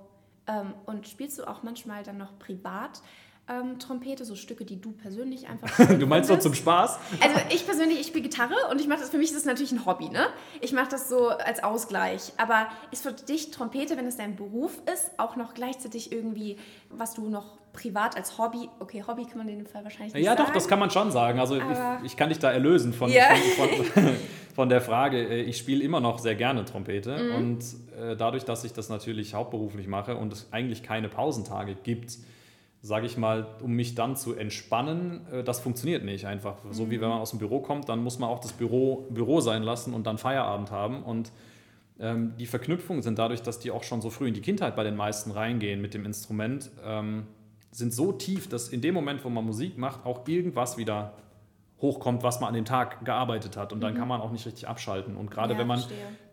[0.46, 3.00] Ähm, und spielst du auch manchmal dann noch privat
[3.48, 5.76] ähm, Trompete, so Stücke, die du persönlich einfach.
[5.98, 6.98] du meinst doch zum Spaß?
[7.20, 9.72] Also ich persönlich, ich spiele Gitarre und ich mache das, für mich ist das natürlich
[9.72, 10.26] ein Hobby, ne?
[10.61, 12.33] Ich mache das so als Ausgleich.
[12.37, 16.59] Aber ist für dich Trompete, wenn es dein Beruf ist, auch noch gleichzeitig irgendwie,
[16.90, 20.24] was du noch privat als Hobby, okay, Hobby kann man in dem Fall wahrscheinlich nicht
[20.24, 20.40] ja, sagen.
[20.40, 21.38] Ja, doch, das kann man schon sagen.
[21.38, 21.62] Also ich,
[22.04, 23.35] ich, kann dich da erlösen von, yeah.
[23.56, 24.04] von, von,
[24.54, 25.18] von, der Frage.
[25.18, 27.35] Äh, ich spiele immer noch sehr gerne Trompete mhm.
[27.35, 27.64] und
[27.98, 32.18] äh, dadurch, dass ich das natürlich hauptberuflich mache und es eigentlich keine Pausentage gibt,
[32.83, 36.56] sage ich mal, um mich dann zu entspannen, äh, das funktioniert nicht einfach.
[36.70, 37.02] So wie mhm.
[37.02, 39.94] wenn man aus dem Büro kommt, dann muss man auch das Büro Büro sein lassen
[39.94, 41.30] und dann Feierabend haben und
[42.02, 44.85] Ähm, die Verknüpfungen sind dadurch, dass die auch schon so früh in die Kindheit bei
[44.85, 47.26] den meisten reingehen mit dem Instrument, ähm,
[47.70, 51.14] sind so tief, dass in dem Moment, wo man Musik macht, auch irgendwas wieder
[51.80, 53.72] hochkommt, was man an dem Tag gearbeitet hat.
[53.72, 53.83] Und mhm.
[53.83, 55.16] dann kann man auch nicht richtig abschalten.
[55.16, 55.83] Und gerade ja, wenn man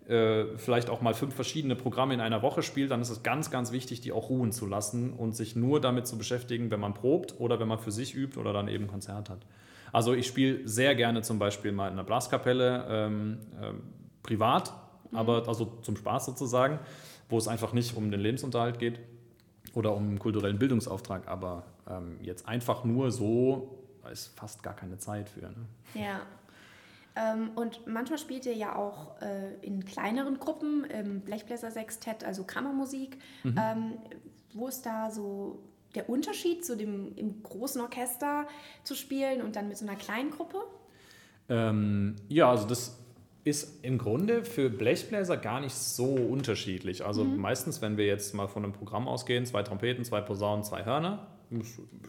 [0.08, 3.52] äh, vielleicht auch mal fünf verschiedene Programme in einer Woche spielt, dann ist es ganz,
[3.52, 6.94] ganz wichtig, die auch ruhen zu lassen und sich nur damit zu beschäftigen, wenn man
[6.94, 9.46] probt oder wenn man für sich übt oder dann eben Konzert hat.
[9.94, 13.72] Also ich spiele sehr gerne zum Beispiel mal in einer Blaskapelle ähm, äh,
[14.24, 14.74] privat,
[15.12, 15.18] mhm.
[15.18, 16.80] aber also zum Spaß sozusagen,
[17.30, 19.00] wo es einfach nicht um den Lebensunterhalt geht
[19.74, 24.98] oder um einen kulturellen Bildungsauftrag, aber ähm, jetzt einfach nur so ist fast gar keine
[24.98, 25.42] Zeit für.
[25.42, 25.66] Ne?
[25.94, 26.22] Ja.
[27.16, 33.18] Ähm, und manchmal spielt ihr ja auch äh, in kleineren Gruppen im Blechbläser-Sextett, also Kammermusik.
[33.44, 33.56] Mhm.
[33.60, 33.94] Ähm,
[34.54, 35.60] wo ist da so
[35.96, 38.48] der Unterschied zu dem im großen Orchester
[38.84, 40.60] zu spielen und dann mit so einer kleinen Gruppe?
[41.50, 42.98] Ähm, ja, also das
[43.48, 47.06] ist im Grunde für Blechbläser gar nicht so unterschiedlich.
[47.06, 47.38] Also mhm.
[47.38, 51.28] meistens, wenn wir jetzt mal von einem Programm ausgehen, zwei Trompeten, zwei Posaunen, zwei Hörner,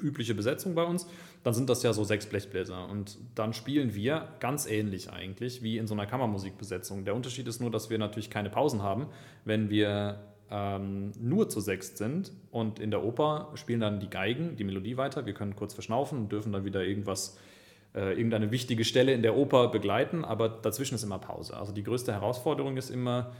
[0.02, 1.06] übliche Besetzung bei uns,
[1.44, 2.88] dann sind das ja so sechs Blechbläser.
[2.88, 7.04] Und dann spielen wir ganz ähnlich eigentlich wie in so einer Kammermusikbesetzung.
[7.04, 9.06] Der Unterschied ist nur, dass wir natürlich keine Pausen haben.
[9.44, 10.18] Wenn wir
[10.50, 14.96] ähm, nur zu sechst sind und in der Oper spielen dann die Geigen die Melodie
[14.96, 15.26] weiter.
[15.26, 17.38] Wir können kurz verschnaufen und dürfen dann wieder irgendwas
[17.94, 21.56] äh, irgendeine wichtige Stelle in der Oper begleiten, aber dazwischen ist immer Pause.
[21.56, 23.32] Also die größte Herausforderung ist immer,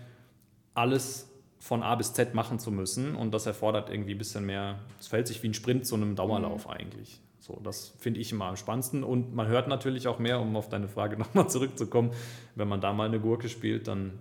[0.75, 4.79] alles von A bis Z machen zu müssen und das erfordert irgendwie ein bisschen mehr,
[5.01, 6.73] es fällt sich wie ein Sprint zu einem Dauerlauf mhm.
[6.73, 7.21] eigentlich.
[7.41, 10.69] So, das finde ich immer am spannendsten und man hört natürlich auch mehr, um auf
[10.69, 12.13] deine Frage nochmal zurückzukommen,
[12.55, 14.13] wenn man da mal eine Gurke spielt, dann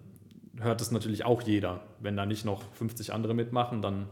[0.60, 1.82] hört es natürlich auch jeder.
[2.00, 4.08] Wenn da nicht noch 50 andere mitmachen, dann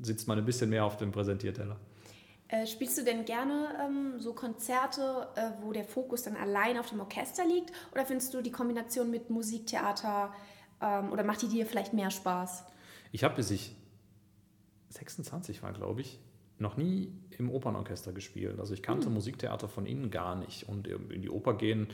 [0.00, 1.76] sitzt man ein bisschen mehr auf dem Präsentierteller.
[2.48, 6.90] Äh, spielst du denn gerne ähm, so Konzerte, äh, wo der Fokus dann allein auf
[6.90, 7.72] dem Orchester liegt?
[7.92, 10.34] Oder findest du die Kombination mit Musiktheater
[10.82, 12.64] ähm, oder macht die dir vielleicht mehr Spaß?
[13.12, 13.74] Ich habe bis ich
[14.90, 16.20] 26 war, glaube ich,
[16.58, 18.60] noch nie im Opernorchester gespielt.
[18.60, 19.14] Also ich kannte hm.
[19.14, 20.68] Musiktheater von innen gar nicht.
[20.68, 21.88] Und in die Oper gehen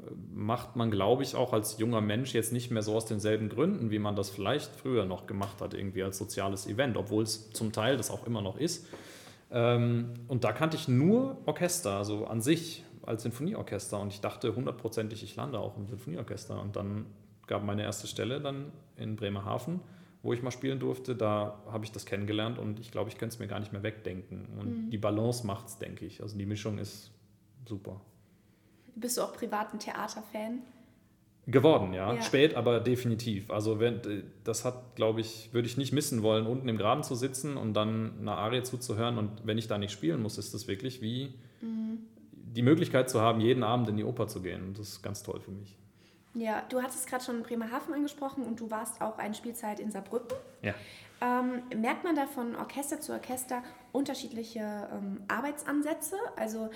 [0.00, 3.48] äh, macht man, glaube ich, auch als junger Mensch jetzt nicht mehr so aus denselben
[3.48, 7.52] Gründen, wie man das vielleicht früher noch gemacht hat, irgendwie als soziales Event, obwohl es
[7.52, 8.86] zum Teil das auch immer noch ist.
[9.52, 14.00] Ähm, und da kannte ich nur Orchester, also an sich als Sinfonieorchester.
[14.00, 16.60] Und ich dachte hundertprozentig, ich lande auch im Sinfonieorchester.
[16.60, 17.06] Und dann
[17.46, 19.80] gab meine erste Stelle dann in Bremerhaven,
[20.22, 21.14] wo ich mal spielen durfte.
[21.14, 23.82] Da habe ich das kennengelernt und ich glaube, ich könnte es mir gar nicht mehr
[23.82, 24.46] wegdenken.
[24.58, 24.90] Und mhm.
[24.90, 26.22] die Balance macht es, denke ich.
[26.22, 27.10] Also die Mischung ist
[27.68, 28.00] super.
[28.94, 30.62] Bist du auch privat ein Theaterfan?
[31.48, 32.14] Geworden, ja.
[32.14, 32.22] ja.
[32.22, 33.50] Spät, aber definitiv.
[33.50, 34.00] Also wenn,
[34.44, 37.74] das hat, glaube ich, würde ich nicht missen wollen, unten im Graben zu sitzen und
[37.74, 39.18] dann eine Arie zuzuhören.
[39.18, 41.98] Und wenn ich da nicht spielen muss, ist das wirklich wie mhm.
[42.32, 44.72] die Möglichkeit zu haben, jeden Abend in die Oper zu gehen.
[44.76, 45.76] Das ist ganz toll für mich.
[46.34, 50.36] Ja, du hattest gerade schon Bremerhaven angesprochen und du warst auch eine Spielzeit in Saarbrücken.
[50.62, 50.74] Ja.
[51.20, 54.60] Ähm, merkt man da von Orchester zu Orchester unterschiedliche
[54.92, 56.16] ähm, Arbeitsansätze?
[56.36, 56.70] Also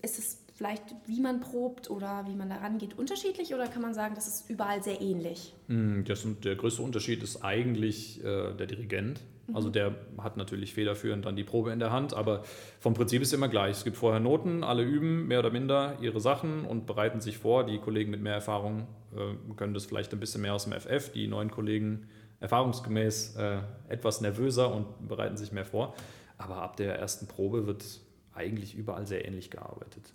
[0.00, 3.94] ist es vielleicht, wie man probt oder wie man da rangeht, unterschiedlich oder kann man
[3.94, 5.52] sagen, das ist überall sehr ähnlich?
[5.66, 9.20] Hm, das, der größte Unterschied ist eigentlich äh, der Dirigent.
[9.48, 9.56] Mhm.
[9.56, 12.44] Also der hat natürlich federführend dann die Probe in der Hand, aber
[12.78, 13.78] vom Prinzip ist immer gleich.
[13.78, 17.66] Es gibt vorher Noten, alle üben mehr oder minder ihre Sachen und bereiten sich vor.
[17.66, 21.10] Die Kollegen mit mehr Erfahrung äh, können das vielleicht ein bisschen mehr aus dem FF,
[21.10, 22.06] die neuen Kollegen
[22.38, 25.94] erfahrungsgemäß äh, etwas nervöser und bereiten sich mehr vor.
[26.38, 27.84] Aber ab der ersten Probe wird
[28.32, 30.14] eigentlich überall sehr ähnlich gearbeitet.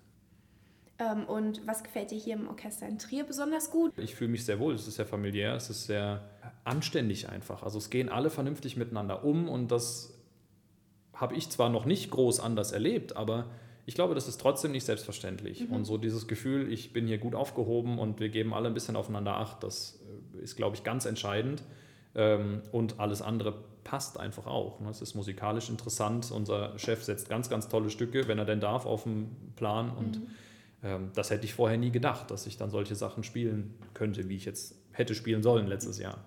[0.99, 3.93] Ähm, und was gefällt dir hier im Orchester in Trier besonders gut?
[3.97, 4.73] Ich fühle mich sehr wohl.
[4.73, 6.23] Es ist sehr familiär, es ist sehr
[6.63, 7.63] anständig einfach.
[7.63, 10.13] Also es gehen alle vernünftig miteinander um und das
[11.13, 13.49] habe ich zwar noch nicht groß anders erlebt, aber
[13.85, 15.67] ich glaube, das ist trotzdem nicht selbstverständlich.
[15.67, 15.75] Mhm.
[15.75, 18.95] Und so dieses Gefühl, ich bin hier gut aufgehoben und wir geben alle ein bisschen
[18.95, 19.99] aufeinander Acht, das
[20.35, 21.63] äh, ist, glaube ich, ganz entscheidend.
[22.15, 24.79] Ähm, und alles andere passt einfach auch.
[24.79, 24.89] Ne?
[24.89, 26.31] Es ist musikalisch interessant.
[26.31, 30.21] Unser Chef setzt ganz, ganz tolle Stücke, wenn er denn darf, auf den Plan und
[30.21, 30.27] mhm
[31.15, 34.45] das hätte ich vorher nie gedacht, dass ich dann solche Sachen spielen könnte, wie ich
[34.45, 36.19] jetzt hätte spielen sollen letztes Jahr.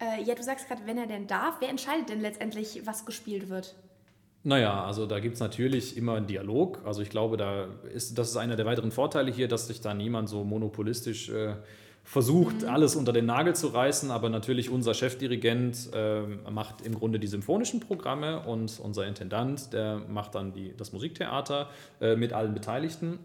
[0.00, 3.48] Äh, ja, du sagst gerade, wenn er denn darf, wer entscheidet denn letztendlich, was gespielt
[3.48, 3.76] wird?
[4.44, 6.80] Naja, also da gibt es natürlich immer einen Dialog.
[6.84, 9.94] Also ich glaube, da ist, das ist einer der weiteren Vorteile hier, dass sich da
[9.94, 11.54] niemand so monopolistisch äh,
[12.02, 12.68] versucht, mhm.
[12.68, 14.10] alles unter den Nagel zu reißen.
[14.10, 20.02] Aber natürlich unser Chefdirigent äh, macht im Grunde die symphonischen Programme und unser Intendant, der
[20.08, 23.20] macht dann die, das Musiktheater äh, mit allen Beteiligten.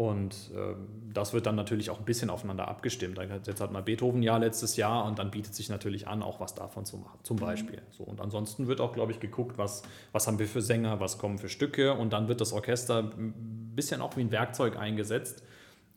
[0.00, 0.76] Und äh,
[1.12, 3.20] das wird dann natürlich auch ein bisschen aufeinander abgestimmt.
[3.44, 6.54] Jetzt hat man Beethoven ja letztes Jahr und dann bietet sich natürlich an, auch was
[6.54, 7.40] davon zu machen, zum mhm.
[7.40, 7.82] Beispiel.
[7.90, 9.82] So, und ansonsten wird auch, glaube ich, geguckt, was,
[10.12, 13.72] was haben wir für Sänger, was kommen für Stücke und dann wird das Orchester ein
[13.76, 15.42] bisschen auch wie ein Werkzeug eingesetzt,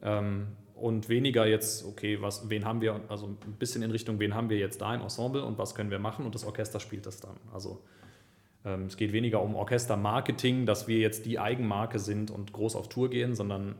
[0.01, 4.35] ähm, und weniger jetzt, okay, was, wen haben wir, also ein bisschen in Richtung, wen
[4.35, 7.05] haben wir jetzt da im Ensemble und was können wir machen und das Orchester spielt
[7.05, 7.37] das dann.
[7.53, 7.81] Also
[8.65, 12.89] ähm, es geht weniger um Orchestermarketing, dass wir jetzt die Eigenmarke sind und groß auf
[12.89, 13.75] Tour gehen, sondern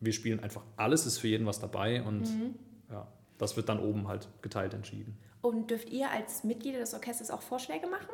[0.00, 2.54] wir spielen einfach alles, ist für jeden was dabei und mhm.
[2.90, 3.06] ja,
[3.38, 5.16] das wird dann oben halt geteilt entschieden.
[5.42, 8.10] Und dürft ihr als Mitglieder des Orchesters auch Vorschläge machen?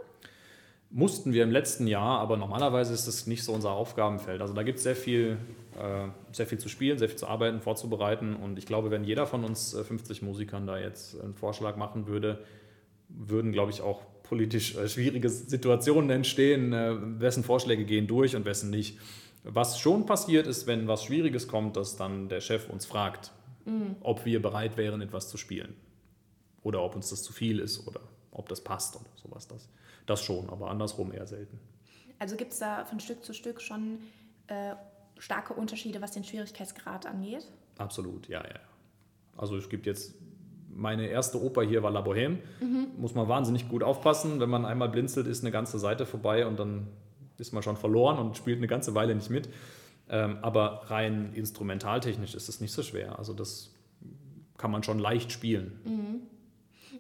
[0.90, 4.40] Mussten wir im letzten Jahr, aber normalerweise ist das nicht so unser Aufgabenfeld.
[4.40, 5.36] Also da gibt es sehr viel,
[5.76, 8.36] äh, sehr viel zu spielen, sehr viel zu arbeiten, vorzubereiten.
[8.36, 12.06] Und ich glaube, wenn jeder von uns 50 äh, Musikern da jetzt einen Vorschlag machen
[12.06, 12.44] würde,
[13.08, 18.44] würden, glaube ich, auch politisch äh, schwierige Situationen entstehen, äh, wessen Vorschläge gehen durch und
[18.44, 18.98] wessen nicht.
[19.48, 23.32] Was schon passiert ist, wenn was Schwieriges kommt, dass dann der Chef uns fragt,
[23.64, 23.96] mhm.
[24.00, 25.76] ob wir bereit wären, etwas zu spielen.
[26.62, 28.00] Oder ob uns das zu viel ist oder
[28.32, 29.46] ob das passt oder sowas.
[29.46, 29.68] Das,
[30.04, 31.60] das schon, aber andersrum eher selten.
[32.18, 33.98] Also gibt es da von Stück zu Stück schon
[34.48, 34.74] äh,
[35.18, 37.46] starke Unterschiede, was den Schwierigkeitsgrad angeht?
[37.78, 38.60] Absolut, ja, ja.
[39.36, 40.14] Also es gibt jetzt
[40.68, 42.38] meine erste Oper hier war La Bohème.
[42.60, 42.88] Mhm.
[42.98, 44.40] Muss man wahnsinnig gut aufpassen.
[44.40, 46.88] Wenn man einmal blinzelt, ist eine ganze Seite vorbei und dann
[47.38, 49.48] ist man schon verloren und spielt eine ganze Weile nicht mit.
[50.08, 53.18] Ähm, aber rein instrumentaltechnisch ist es nicht so schwer.
[53.18, 53.72] Also das
[54.56, 55.80] kann man schon leicht spielen.
[55.84, 56.22] Mhm.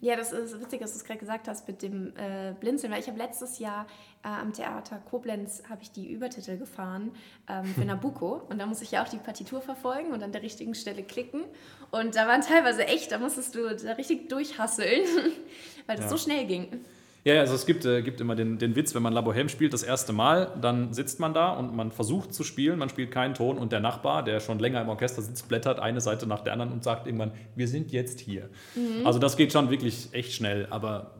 [0.00, 3.00] Ja, das ist witzig, dass du es gerade gesagt hast mit dem äh, Blinzeln, weil
[3.00, 3.86] ich habe letztes Jahr
[4.22, 7.12] äh, am Theater Koblenz habe ich die Übertitel gefahren
[7.48, 10.42] ähm, für Nabucco und da muss ich ja auch die Partitur verfolgen und an der
[10.42, 11.44] richtigen Stelle klicken
[11.90, 15.06] und da waren teilweise echt, da musstest du da richtig durchhasseln,
[15.86, 16.10] weil das ja.
[16.10, 16.84] so schnell ging.
[17.26, 19.72] Ja, also es gibt, äh, gibt immer den, den Witz, wenn man La Bohème spielt
[19.72, 23.34] das erste Mal, dann sitzt man da und man versucht zu spielen, man spielt keinen
[23.34, 26.52] Ton und der Nachbar, der schon länger im Orchester sitzt, blättert eine Seite nach der
[26.52, 28.48] anderen und sagt irgendwann, wir sind jetzt hier.
[28.76, 29.04] Mhm.
[29.04, 31.16] Also das geht schon wirklich echt schnell, aber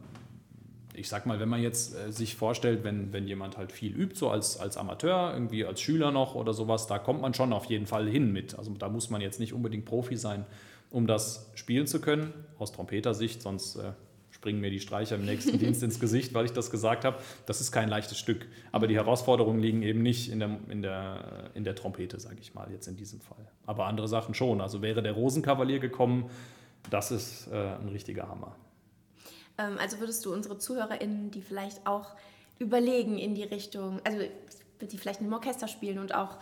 [0.94, 4.14] ich sag mal, wenn man jetzt äh, sich vorstellt, wenn, wenn jemand halt viel übt,
[4.14, 7.64] so als, als Amateur, irgendwie als Schüler noch oder sowas, da kommt man schon auf
[7.64, 8.56] jeden Fall hin mit.
[8.56, 10.46] Also da muss man jetzt nicht unbedingt Profi sein,
[10.88, 13.90] um das spielen zu können, aus Trompetersicht, sonst äh,
[14.36, 17.18] springen mir die Streicher im nächsten Dienst ins Gesicht, weil ich das gesagt habe.
[17.46, 18.46] Das ist kein leichtes Stück.
[18.70, 22.54] Aber die Herausforderungen liegen eben nicht in der, in der, in der Trompete, sage ich
[22.54, 23.50] mal, jetzt in diesem Fall.
[23.64, 24.60] Aber andere Sachen schon.
[24.60, 26.28] Also wäre der Rosenkavalier gekommen,
[26.90, 28.54] das ist äh, ein richtiger Hammer.
[29.56, 32.14] Ähm, also würdest du unsere ZuhörerInnen, die vielleicht auch
[32.58, 34.18] überlegen in die Richtung, also
[34.82, 36.36] die vielleicht in einem Orchester spielen und auch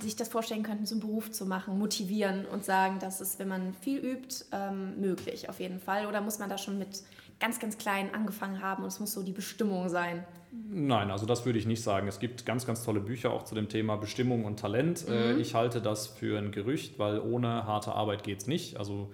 [0.00, 3.74] sich das vorstellen könnten, zum Beruf zu machen, motivieren und sagen, das ist, wenn man
[3.74, 6.06] viel übt, ähm, möglich auf jeden Fall?
[6.06, 7.02] Oder muss man da schon mit
[7.40, 10.24] ganz, ganz klein angefangen haben und es muss so die Bestimmung sein?
[10.68, 12.08] Nein, also das würde ich nicht sagen.
[12.08, 15.06] Es gibt ganz, ganz tolle Bücher auch zu dem Thema Bestimmung und Talent.
[15.08, 15.40] Äh, mhm.
[15.40, 18.78] Ich halte das für ein Gerücht, weil ohne harte Arbeit geht es nicht.
[18.78, 19.10] Also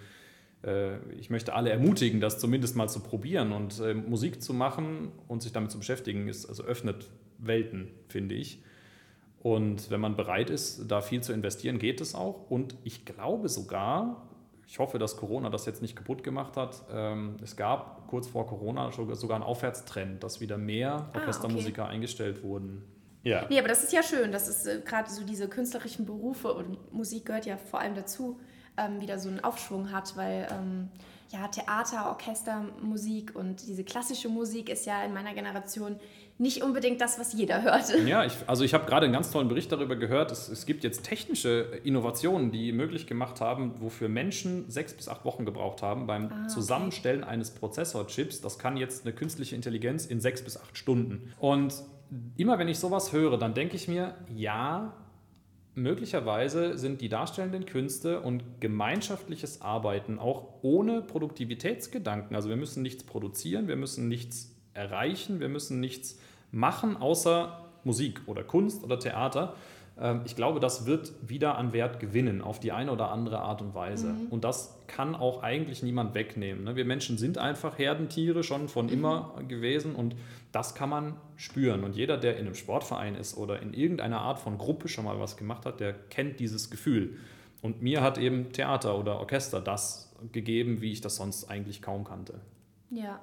[0.63, 5.11] äh, ich möchte alle ermutigen, das zumindest mal zu probieren und äh, Musik zu machen
[5.29, 8.63] und sich damit zu beschäftigen, ist, also öffnet Welten, finde ich.
[9.43, 12.49] Und wenn man bereit ist, da viel zu investieren, geht es auch.
[12.49, 14.29] Und ich glaube sogar,
[14.69, 16.83] ich hoffe, dass Corona das jetzt nicht kaputt gemacht hat.
[16.93, 21.95] Ähm, es gab kurz vor Corona sogar einen Aufwärtstrend, dass wieder mehr Orchestermusiker ah, okay.
[21.95, 22.85] eingestellt wurden.
[23.25, 23.47] Ja.
[23.49, 26.93] Nee, aber das ist ja schön, dass es äh, gerade so diese künstlerischen Berufe und
[26.93, 28.41] Musik gehört ja vor allem dazu,
[28.77, 30.89] ähm, wieder so einen Aufschwung hat, weil ähm,
[31.33, 35.97] ja, Theater, Orchester, Musik und diese klassische Musik ist ja in meiner Generation
[36.39, 37.85] nicht unbedingt das, was jeder hört.
[38.07, 40.31] Ja, ich, also ich habe gerade einen ganz tollen Bericht darüber gehört.
[40.31, 45.25] Es, es gibt jetzt technische Innovationen, die möglich gemacht haben, wofür Menschen sechs bis acht
[45.25, 46.49] Wochen gebraucht haben beim ah, okay.
[46.49, 48.41] Zusammenstellen eines Prozessorchips.
[48.41, 51.33] Das kann jetzt eine künstliche Intelligenz in sechs bis acht Stunden.
[51.39, 51.75] Und
[52.37, 54.93] immer wenn ich sowas höre, dann denke ich mir, ja,
[55.75, 63.05] möglicherweise sind die darstellenden Künste und gemeinschaftliches Arbeiten auch ohne Produktivitätsgedanken, also wir müssen nichts
[63.05, 66.19] produzieren, wir müssen nichts erreichen, wir müssen nichts
[66.51, 69.55] machen, außer Musik oder Kunst oder Theater.
[70.03, 73.63] Ähm, ich glaube, das wird wieder an Wert gewinnen auf die eine oder andere Art
[73.63, 74.09] und Weise.
[74.09, 74.27] Mhm.
[74.31, 76.65] Und das kann auch eigentlich niemand wegnehmen.
[76.65, 76.77] Ne?
[76.77, 78.93] Wir Menschen sind einfach Herdentiere schon von mhm.
[78.93, 80.17] immer gewesen und
[80.51, 81.85] das kann man spüren.
[81.85, 85.19] Und jeder, der in einem Sportverein ist oder in irgendeiner Art von Gruppe schon mal
[85.19, 87.17] was gemacht hat, der kennt dieses Gefühl.
[87.63, 92.05] Und mir hat eben Theater oder Orchester das gegeben, wie ich das sonst eigentlich kaum
[92.05, 92.41] kannte.
[92.91, 93.21] Ja.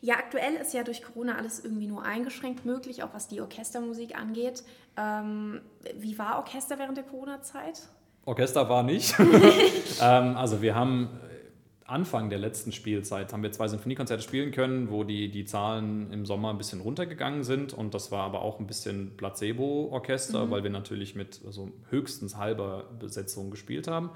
[0.00, 4.18] Ja, aktuell ist ja durch Corona alles irgendwie nur eingeschränkt möglich, auch was die Orchestermusik
[4.18, 4.62] angeht.
[4.96, 5.60] Ähm,
[5.98, 7.82] wie war Orchester während der Corona-Zeit?
[8.24, 9.14] Orchester war nicht.
[10.00, 11.10] ähm, also wir haben
[11.90, 16.24] Anfang der letzten Spielzeit haben wir zwei Sinfoniekonzerte spielen können, wo die, die Zahlen im
[16.24, 17.72] Sommer ein bisschen runtergegangen sind.
[17.72, 20.50] Und das war aber auch ein bisschen Placebo-Orchester, mhm.
[20.50, 24.10] weil wir natürlich mit also höchstens halber Besetzung gespielt haben.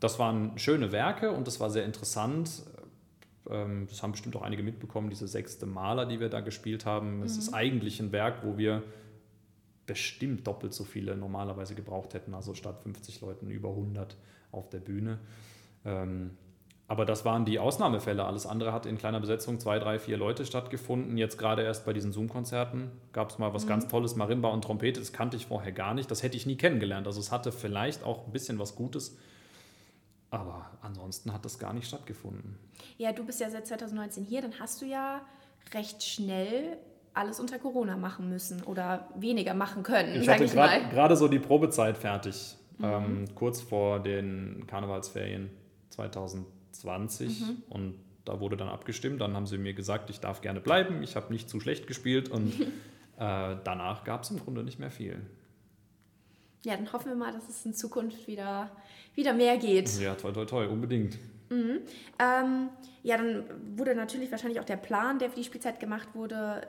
[0.00, 2.62] Das waren schöne Werke und das war sehr interessant.
[3.50, 7.22] Ähm, das haben bestimmt auch einige mitbekommen, diese sechste Maler, die wir da gespielt haben.
[7.22, 7.38] Es mhm.
[7.38, 8.82] ist eigentlich ein Werk, wo wir
[9.86, 14.16] bestimmt doppelt so viele normalerweise gebraucht hätten, also statt 50 Leuten über 100
[14.52, 15.18] auf der Bühne.
[15.84, 16.32] Ähm,
[16.86, 18.24] aber das waren die Ausnahmefälle.
[18.24, 21.18] Alles andere hat in kleiner Besetzung zwei, drei, vier Leute stattgefunden.
[21.18, 23.68] Jetzt gerade erst bei diesen Zoom-Konzerten gab es mal was mhm.
[23.68, 24.98] ganz Tolles, Marimba und Trompete.
[24.98, 26.10] Das kannte ich vorher gar nicht.
[26.10, 27.06] Das hätte ich nie kennengelernt.
[27.06, 29.18] Also es hatte vielleicht auch ein bisschen was Gutes.
[30.30, 32.58] Aber ansonsten hat das gar nicht stattgefunden.
[32.98, 34.42] Ja, du bist ja seit 2019 hier.
[34.42, 35.22] Dann hast du ja
[35.72, 36.76] recht schnell
[37.14, 40.20] alles unter Corona machen müssen oder weniger machen können.
[40.20, 42.56] Ich hatte gerade so die Probezeit fertig.
[42.78, 42.84] Mhm.
[42.84, 45.50] Ähm, kurz vor den Karnevalsferien
[45.90, 46.46] 2000.
[46.78, 47.62] 20 mhm.
[47.68, 49.20] und da wurde dann abgestimmt.
[49.20, 52.28] Dann haben sie mir gesagt, ich darf gerne bleiben, ich habe nicht zu schlecht gespielt
[52.28, 52.60] und
[53.18, 55.20] äh, danach gab es im Grunde nicht mehr viel.
[56.64, 58.70] Ja, dann hoffen wir mal, dass es in Zukunft wieder,
[59.14, 59.98] wieder mehr geht.
[60.00, 61.18] Ja, toll, toll, toll, unbedingt.
[61.50, 61.80] Mhm.
[62.18, 62.68] Ähm,
[63.02, 63.44] ja, dann
[63.76, 66.66] wurde natürlich wahrscheinlich auch der Plan, der für die Spielzeit gemacht wurde,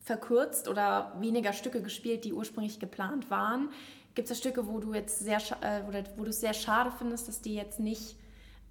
[0.00, 3.68] verkürzt oder weniger Stücke gespielt, die ursprünglich geplant waren.
[4.14, 5.82] Gibt es da Stücke, wo du jetzt sehr, äh,
[6.16, 8.16] wo du es sehr schade findest, dass die jetzt nicht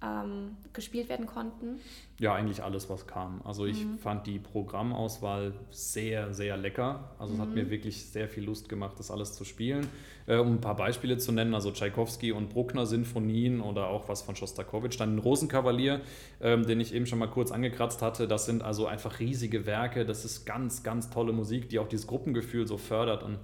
[0.02, 1.80] ähm, gespielt werden konnten?
[2.18, 3.40] Ja, eigentlich alles, was kam.
[3.44, 3.98] Also ich mhm.
[3.98, 7.10] fand die Programmauswahl sehr, sehr lecker.
[7.18, 7.40] Also mhm.
[7.40, 9.88] es hat mir wirklich sehr viel Lust gemacht, das alles zu spielen.
[10.26, 14.22] Äh, um ein paar Beispiele zu nennen, also Tchaikovsky und Bruckner Sinfonien oder auch was
[14.22, 14.98] von Schostakowitsch.
[14.98, 16.00] Dann Rosenkavalier,
[16.40, 18.26] ähm, den ich eben schon mal kurz angekratzt hatte.
[18.26, 20.04] Das sind also einfach riesige Werke.
[20.04, 23.38] Das ist ganz, ganz tolle Musik, die auch dieses Gruppengefühl so fördert und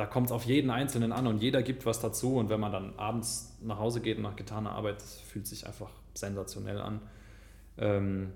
[0.00, 2.36] da kommt es auf jeden Einzelnen an und jeder gibt was dazu.
[2.36, 6.80] Und wenn man dann abends nach Hause geht nach getaner Arbeit, fühlt sich einfach sensationell
[6.80, 7.00] an.
[7.78, 8.32] Ähm,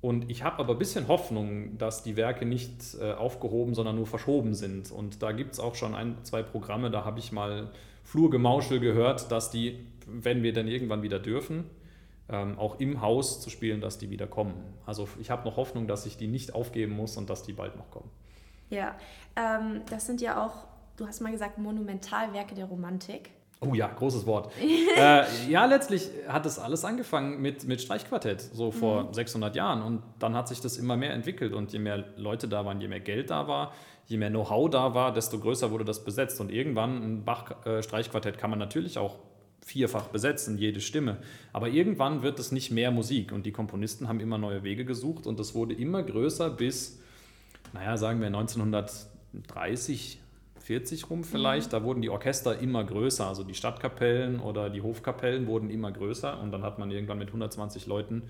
[0.00, 4.06] und ich habe aber ein bisschen Hoffnung, dass die Werke nicht äh, aufgehoben, sondern nur
[4.06, 4.90] verschoben sind.
[4.90, 7.70] Und da gibt es auch schon ein, zwei Programme, da habe ich mal
[8.04, 11.64] Flurgemauschel gehört, dass die, wenn wir dann irgendwann wieder dürfen,
[12.28, 14.54] ähm, auch im Haus zu spielen, dass die wieder kommen.
[14.86, 17.76] Also ich habe noch Hoffnung, dass ich die nicht aufgeben muss und dass die bald
[17.76, 18.10] noch kommen.
[18.70, 18.96] Ja,
[19.36, 23.30] ähm, das sind ja auch du hast mal gesagt, Monumentalwerke der Romantik.
[23.64, 24.52] Oh ja, großes Wort.
[24.96, 29.14] äh, ja, letztlich hat das alles angefangen mit, mit Streichquartett, so vor mhm.
[29.14, 29.82] 600 Jahren.
[29.82, 31.52] Und dann hat sich das immer mehr entwickelt.
[31.52, 33.72] Und je mehr Leute da waren, je mehr Geld da war,
[34.06, 36.40] je mehr Know-how da war, desto größer wurde das besetzt.
[36.40, 39.18] Und irgendwann ein Bach-Streichquartett kann man natürlich auch
[39.64, 41.18] vierfach besetzen, jede Stimme.
[41.52, 43.30] Aber irgendwann wird es nicht mehr Musik.
[43.30, 45.28] Und die Komponisten haben immer neue Wege gesucht.
[45.28, 46.98] Und das wurde immer größer bis,
[47.72, 50.21] naja, sagen wir 1930
[50.62, 51.68] 40 rum vielleicht.
[51.68, 51.70] Mhm.
[51.70, 53.26] Da wurden die Orchester immer größer.
[53.26, 56.40] Also die Stadtkapellen oder die Hofkapellen wurden immer größer.
[56.40, 58.22] Und dann hat man irgendwann mit 120 Leuten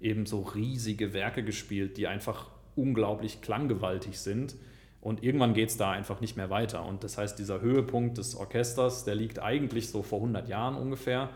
[0.00, 4.56] eben so riesige Werke gespielt, die einfach unglaublich klanggewaltig sind.
[5.00, 6.84] Und irgendwann geht es da einfach nicht mehr weiter.
[6.84, 11.30] Und das heißt, dieser Höhepunkt des Orchesters, der liegt eigentlich so vor 100 Jahren ungefähr.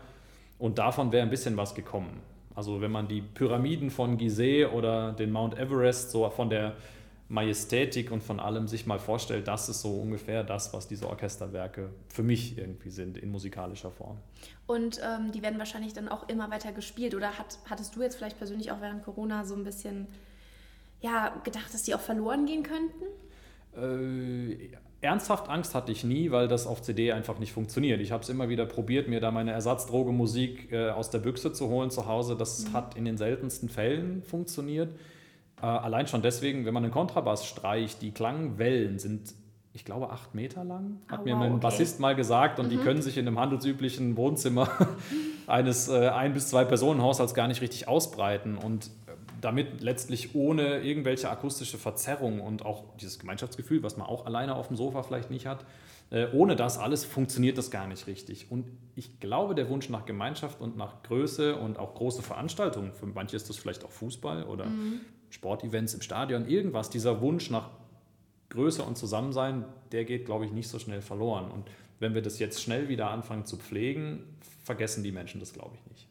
[0.59, 2.19] Und davon wäre ein bisschen was gekommen.
[2.53, 6.75] Also wenn man die Pyramiden von Gizeh oder den Mount Everest so von der
[7.31, 11.89] Majestätik und von allem sich mal vorstellt, das ist so ungefähr das, was diese Orchesterwerke
[12.09, 14.17] für mich irgendwie sind in musikalischer Form.
[14.67, 17.15] Und ähm, die werden wahrscheinlich dann auch immer weiter gespielt.
[17.15, 20.07] Oder hat, hattest du jetzt vielleicht persönlich auch während Corona so ein bisschen
[20.99, 23.05] ja, gedacht, dass die auch verloren gehen könnten?
[23.77, 28.01] Äh, ernsthaft Angst hatte ich nie, weil das auf CD einfach nicht funktioniert.
[28.01, 31.69] Ich habe es immer wieder probiert, mir da meine Ersatzdrogemusik äh, aus der Büchse zu
[31.69, 32.35] holen zu Hause.
[32.35, 32.73] Das mhm.
[32.73, 34.93] hat in den seltensten Fällen funktioniert.
[35.61, 39.33] Äh, allein schon deswegen, wenn man einen Kontrabass streicht, die Klangwellen sind,
[39.73, 41.61] ich glaube, acht Meter lang, hat oh, mir wow, mein okay.
[41.61, 42.59] Bassist mal gesagt.
[42.59, 42.69] Und mhm.
[42.71, 44.69] die können sich in einem handelsüblichen Wohnzimmer
[45.47, 48.57] eines äh, ein- bis zwei Personen-Haushalts gar nicht richtig ausbreiten.
[48.57, 54.25] Und äh, damit letztlich ohne irgendwelche akustische Verzerrung und auch dieses Gemeinschaftsgefühl, was man auch
[54.25, 55.63] alleine auf dem Sofa vielleicht nicht hat,
[56.09, 58.51] äh, ohne das alles funktioniert das gar nicht richtig.
[58.51, 63.05] Und ich glaube, der Wunsch nach Gemeinschaft und nach Größe und auch große Veranstaltungen, für
[63.05, 64.99] manche ist das vielleicht auch Fußball oder mhm.
[65.31, 67.69] Sportevents im Stadion, irgendwas, dieser Wunsch nach
[68.49, 71.49] Größe und Zusammensein, der geht, glaube ich, nicht so schnell verloren.
[71.49, 71.65] Und
[71.99, 75.91] wenn wir das jetzt schnell wieder anfangen zu pflegen, vergessen die Menschen das, glaube ich,
[75.91, 76.07] nicht.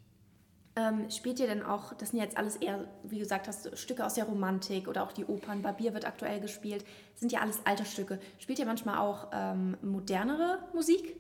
[0.77, 4.07] Ähm, spielt ihr denn auch, das sind jetzt alles eher, wie du gesagt hast, Stücke
[4.07, 6.85] aus der Romantik oder auch die Opern, Barbier wird aktuell gespielt,
[7.17, 8.21] sind ja alles alte Stücke.
[8.39, 11.17] Spielt ihr manchmal auch ähm, modernere Musik?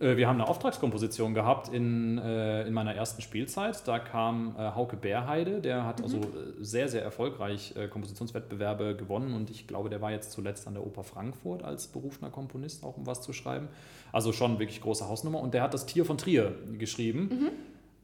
[0.00, 3.86] Äh, wir haben eine Auftragskomposition gehabt in, äh, in meiner ersten Spielzeit.
[3.86, 6.04] Da kam äh, Hauke Bärheide, der hat mhm.
[6.04, 6.20] also
[6.60, 11.04] sehr, sehr erfolgreich Kompositionswettbewerbe gewonnen und ich glaube, der war jetzt zuletzt an der Oper
[11.04, 13.68] Frankfurt als berufener Komponist, auch um was zu schreiben.
[14.12, 15.40] Also schon wirklich große Hausnummer.
[15.40, 17.28] Und der hat das Tier von Trier geschrieben.
[17.30, 17.50] Mhm.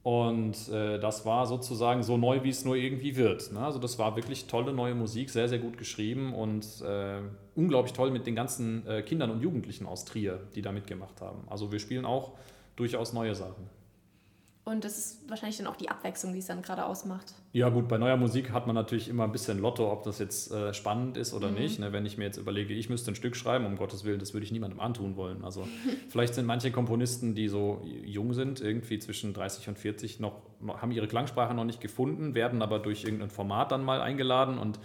[0.02, 3.52] Und äh, das war sozusagen so neu, wie es nur irgendwie wird.
[3.52, 3.60] Ne?
[3.60, 7.20] Also das war wirklich tolle neue Musik, sehr, sehr gut geschrieben und äh,
[7.54, 11.42] unglaublich toll mit den ganzen äh, Kindern und Jugendlichen aus Trier, die da mitgemacht haben.
[11.48, 12.32] Also wir spielen auch
[12.76, 13.79] durchaus neue Sachen.
[14.64, 17.34] Und das ist wahrscheinlich dann auch die Abwechslung, die es dann gerade ausmacht.
[17.52, 20.52] Ja gut, bei neuer Musik hat man natürlich immer ein bisschen Lotto, ob das jetzt
[20.52, 21.54] äh, spannend ist oder mhm.
[21.54, 21.78] nicht.
[21.80, 21.92] Ne?
[21.92, 24.44] Wenn ich mir jetzt überlege, ich müsste ein Stück schreiben, um Gottes Willen, das würde
[24.44, 25.44] ich niemandem antun wollen.
[25.44, 25.66] Also
[26.08, 30.92] vielleicht sind manche Komponisten, die so jung sind, irgendwie zwischen 30 und 40, noch, haben
[30.92, 34.78] ihre Klangsprache noch nicht gefunden, werden aber durch irgendein Format dann mal eingeladen und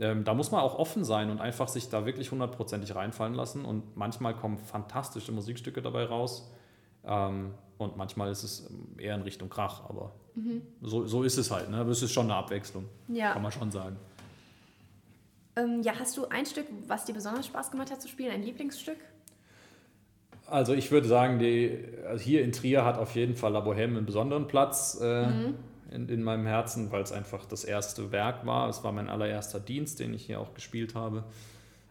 [0.00, 3.64] ähm, da muss man auch offen sein und einfach sich da wirklich hundertprozentig reinfallen lassen.
[3.64, 6.50] Und manchmal kommen fantastische Musikstücke dabei raus.
[7.08, 10.62] Ähm, und manchmal ist es eher in Richtung Krach, aber mhm.
[10.82, 11.70] so, so ist es halt.
[11.70, 11.78] Ne?
[11.78, 13.32] Aber es ist schon eine Abwechslung, ja.
[13.32, 13.96] kann man schon sagen.
[15.56, 18.42] Ähm, ja, hast du ein Stück, was dir besonders Spaß gemacht hat zu spielen, ein
[18.42, 18.98] Lieblingsstück?
[20.46, 23.96] Also ich würde sagen, die, also hier in Trier hat auf jeden Fall La Bohème
[23.96, 25.54] einen besonderen Platz äh, mhm.
[25.90, 28.68] in, in meinem Herzen, weil es einfach das erste Werk war.
[28.68, 31.24] Es war mein allererster Dienst, den ich hier auch gespielt habe.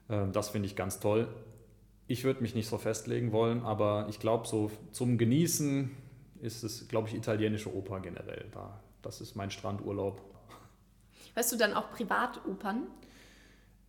[0.10, 1.28] Äh, das finde ich ganz toll.
[2.08, 5.92] Ich würde mich nicht so festlegen wollen, aber ich glaube, so zum Genießen
[6.42, 8.80] ist es, glaube ich, italienische Oper generell da.
[9.02, 10.22] Das ist mein Strandurlaub.
[11.34, 12.84] Hörst du dann auch Privatopern?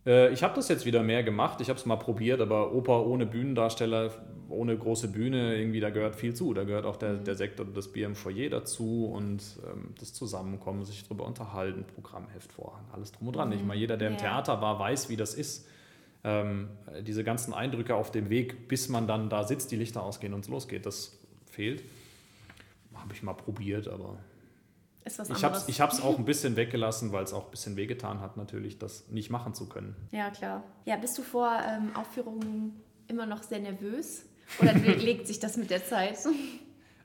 [0.05, 1.61] Äh, ich habe das jetzt wieder mehr gemacht.
[1.61, 4.11] Ich habe es mal probiert, aber Oper ohne Bühnendarsteller,
[4.49, 6.53] ohne große Bühne, irgendwie, da gehört viel zu.
[6.53, 7.23] Da gehört auch der, mhm.
[7.23, 12.51] der Sektor, das Bier im Foyer dazu und ähm, das Zusammenkommen, sich darüber unterhalten, Programmheft
[12.51, 13.47] vorhang, alles drum und dran.
[13.47, 13.55] Mhm.
[13.55, 15.67] Nicht mal jeder, der im Theater war, weiß, wie das ist
[16.23, 16.69] ähm,
[17.01, 20.41] diese ganzen Eindrücke auf dem Weg, bis man dann da sitzt, die Lichter ausgehen und
[20.41, 21.17] es losgeht, das
[21.49, 21.83] fehlt.
[22.93, 24.17] Habe ich mal probiert, aber
[25.05, 28.37] ich habe es ich auch ein bisschen weggelassen, weil es auch ein bisschen wehgetan hat,
[28.37, 29.95] natürlich, das nicht machen zu können.
[30.11, 30.63] Ja, klar.
[30.85, 34.25] Ja, bist du vor ähm, Aufführungen immer noch sehr nervös
[34.59, 36.17] oder legt sich das mit der Zeit?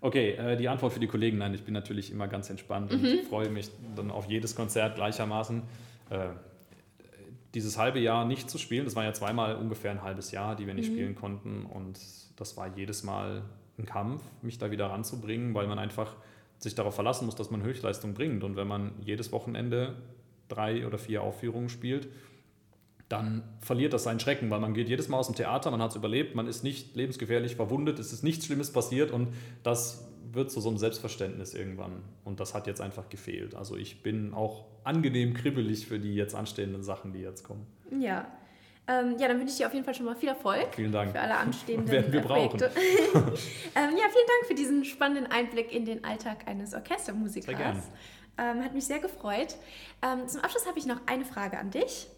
[0.01, 2.99] Okay, äh, die Antwort für die Kollegen, nein, ich bin natürlich immer ganz entspannt mhm.
[2.99, 5.62] und freue mich dann auf jedes Konzert gleichermaßen.
[6.11, 6.27] Äh,
[7.55, 8.85] dieses halbe Jahr nicht zu spielen.
[8.85, 10.95] Das war ja zweimal ungefähr ein halbes Jahr, die wir nicht mhm.
[10.95, 11.65] spielen konnten.
[11.65, 11.99] Und
[12.37, 13.43] das war jedes Mal
[13.79, 16.17] ein Kampf, mich da wieder ranzubringen, weil man einfach
[16.59, 18.45] sich darauf verlassen muss, dass man Höchstleistung bringt.
[18.45, 19.95] Und wenn man jedes Wochenende
[20.49, 22.09] drei oder vier Aufführungen spielt,
[23.09, 25.91] dann verliert das seinen Schrecken, weil man geht jedes Mal aus dem Theater, man hat
[25.91, 29.29] es überlebt, man ist nicht lebensgefährlich verwundet, es ist nichts Schlimmes passiert und
[29.63, 32.03] das wird zu so einem Selbstverständnis irgendwann.
[32.24, 33.55] Und das hat jetzt einfach gefehlt.
[33.55, 37.66] Also ich bin auch angenehm kribbelig für die jetzt anstehenden Sachen, die jetzt kommen.
[37.99, 38.26] Ja.
[38.87, 40.74] Ähm, ja, dann wünsche ich dir auf jeden Fall schon mal viel Erfolg.
[40.74, 41.12] Vielen Dank.
[41.12, 42.68] Für alle anstehenden Werden wir Projekte.
[42.68, 43.28] brauchen.
[43.74, 47.47] ähm, ja, vielen Dank für diesen spannenden Einblick in den Alltag eines Orchestermusikers.
[47.47, 47.82] Sehr gerne.
[48.37, 49.57] Ähm, hat mich sehr gefreut.
[50.03, 52.09] Ähm, zum Abschluss habe ich noch eine Frage an dich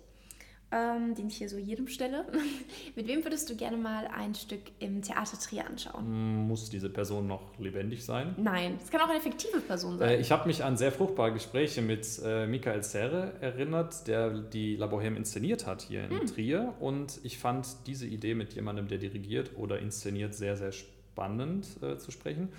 [0.76, 2.24] ähm, den ich hier so jedem stelle.
[2.96, 6.46] Mit wem würdest du gerne mal ein Stück im Theater Trier anschauen?
[6.46, 8.34] Muss diese Person noch lebendig sein?
[8.36, 10.10] Nein, es kann auch eine fiktive Person sein.
[10.10, 14.76] Äh, ich habe mich an sehr fruchtbare Gespräche mit äh, Michael Serre erinnert, der die
[14.76, 16.26] La Bohème inszeniert hat hier in hm.
[16.26, 16.74] Trier.
[16.80, 21.96] Und ich fand diese Idee mit jemandem, der dirigiert oder inszeniert, sehr, sehr spannend äh,
[21.98, 22.50] zu sprechen.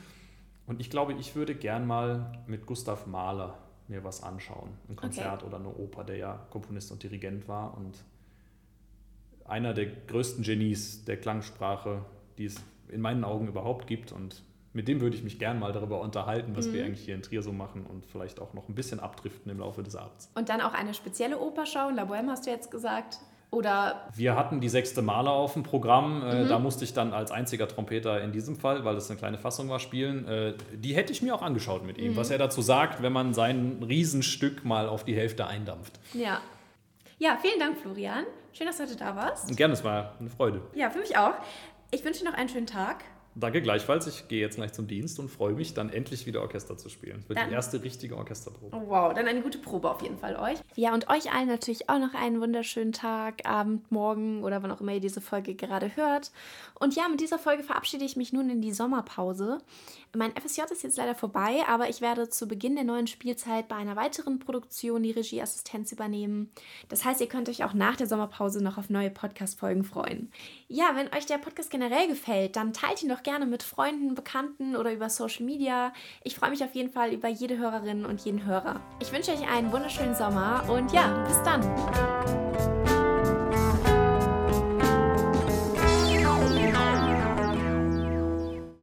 [0.65, 3.57] Und ich glaube, ich würde gern mal mit Gustav Mahler
[3.88, 4.69] mir was anschauen.
[4.89, 5.45] Ein Konzert okay.
[5.45, 8.03] oder eine Oper, der ja Komponist und Dirigent war und
[9.45, 12.03] einer der größten Genies der Klangsprache,
[12.38, 12.57] die es
[12.89, 14.11] in meinen Augen überhaupt gibt.
[14.11, 16.73] Und mit dem würde ich mich gern mal darüber unterhalten, was mhm.
[16.73, 19.59] wir eigentlich hier in Trier so machen und vielleicht auch noch ein bisschen abdriften im
[19.59, 20.29] Laufe des Abends.
[20.35, 21.95] Und dann auch eine spezielle Oper schauen.
[21.95, 23.19] La Bohème hast du jetzt gesagt.
[23.49, 26.21] Oder wir hatten die sechste Maler auf dem Programm.
[26.21, 26.49] Äh, mhm.
[26.49, 29.69] Da musste ich dann als einziger Trompeter in diesem Fall, weil das eine kleine Fassung
[29.69, 30.27] war, spielen.
[30.27, 32.17] Äh, die hätte ich mir auch angeschaut mit ihm, mhm.
[32.17, 35.99] was er dazu sagt, wenn man sein Riesenstück mal auf die Hälfte eindampft.
[36.13, 36.41] Ja.
[37.19, 38.25] Ja, vielen Dank, Florian.
[38.51, 39.55] Schön, dass du heute da warst.
[39.55, 40.61] Gerne, es war eine Freude.
[40.75, 41.33] Ja, für mich auch.
[41.89, 43.03] Ich wünsche dir noch einen schönen Tag.
[43.39, 44.07] Danke gleichfalls.
[44.07, 47.17] Ich gehe jetzt gleich zum Dienst und freue mich, dann endlich wieder Orchester zu spielen.
[47.19, 48.75] Das wird dann, die erste richtige Orchesterprobe.
[48.75, 50.57] Oh, wow, dann eine gute Probe auf jeden Fall euch.
[50.75, 54.81] Ja, und euch allen natürlich auch noch einen wunderschönen Tag, Abend, Morgen oder wann auch
[54.81, 56.31] immer ihr diese Folge gerade hört.
[56.79, 59.59] Und ja, mit dieser Folge verabschiede ich mich nun in die Sommerpause.
[60.15, 63.75] Mein FSJ ist jetzt leider vorbei, aber ich werde zu Beginn der neuen Spielzeit bei
[63.75, 66.51] einer weiteren Produktion die Regieassistenz übernehmen.
[66.89, 70.31] Das heißt, ihr könnt euch auch nach der Sommerpause noch auf neue Podcast-Folgen freuen.
[70.67, 74.75] Ja, wenn euch der Podcast generell gefällt, dann teilt ihn doch gerne mit Freunden, Bekannten
[74.75, 75.93] oder über Social Media.
[76.23, 78.81] Ich freue mich auf jeden Fall über jede Hörerin und jeden Hörer.
[79.01, 82.86] Ich wünsche euch einen wunderschönen Sommer und ja, bis dann.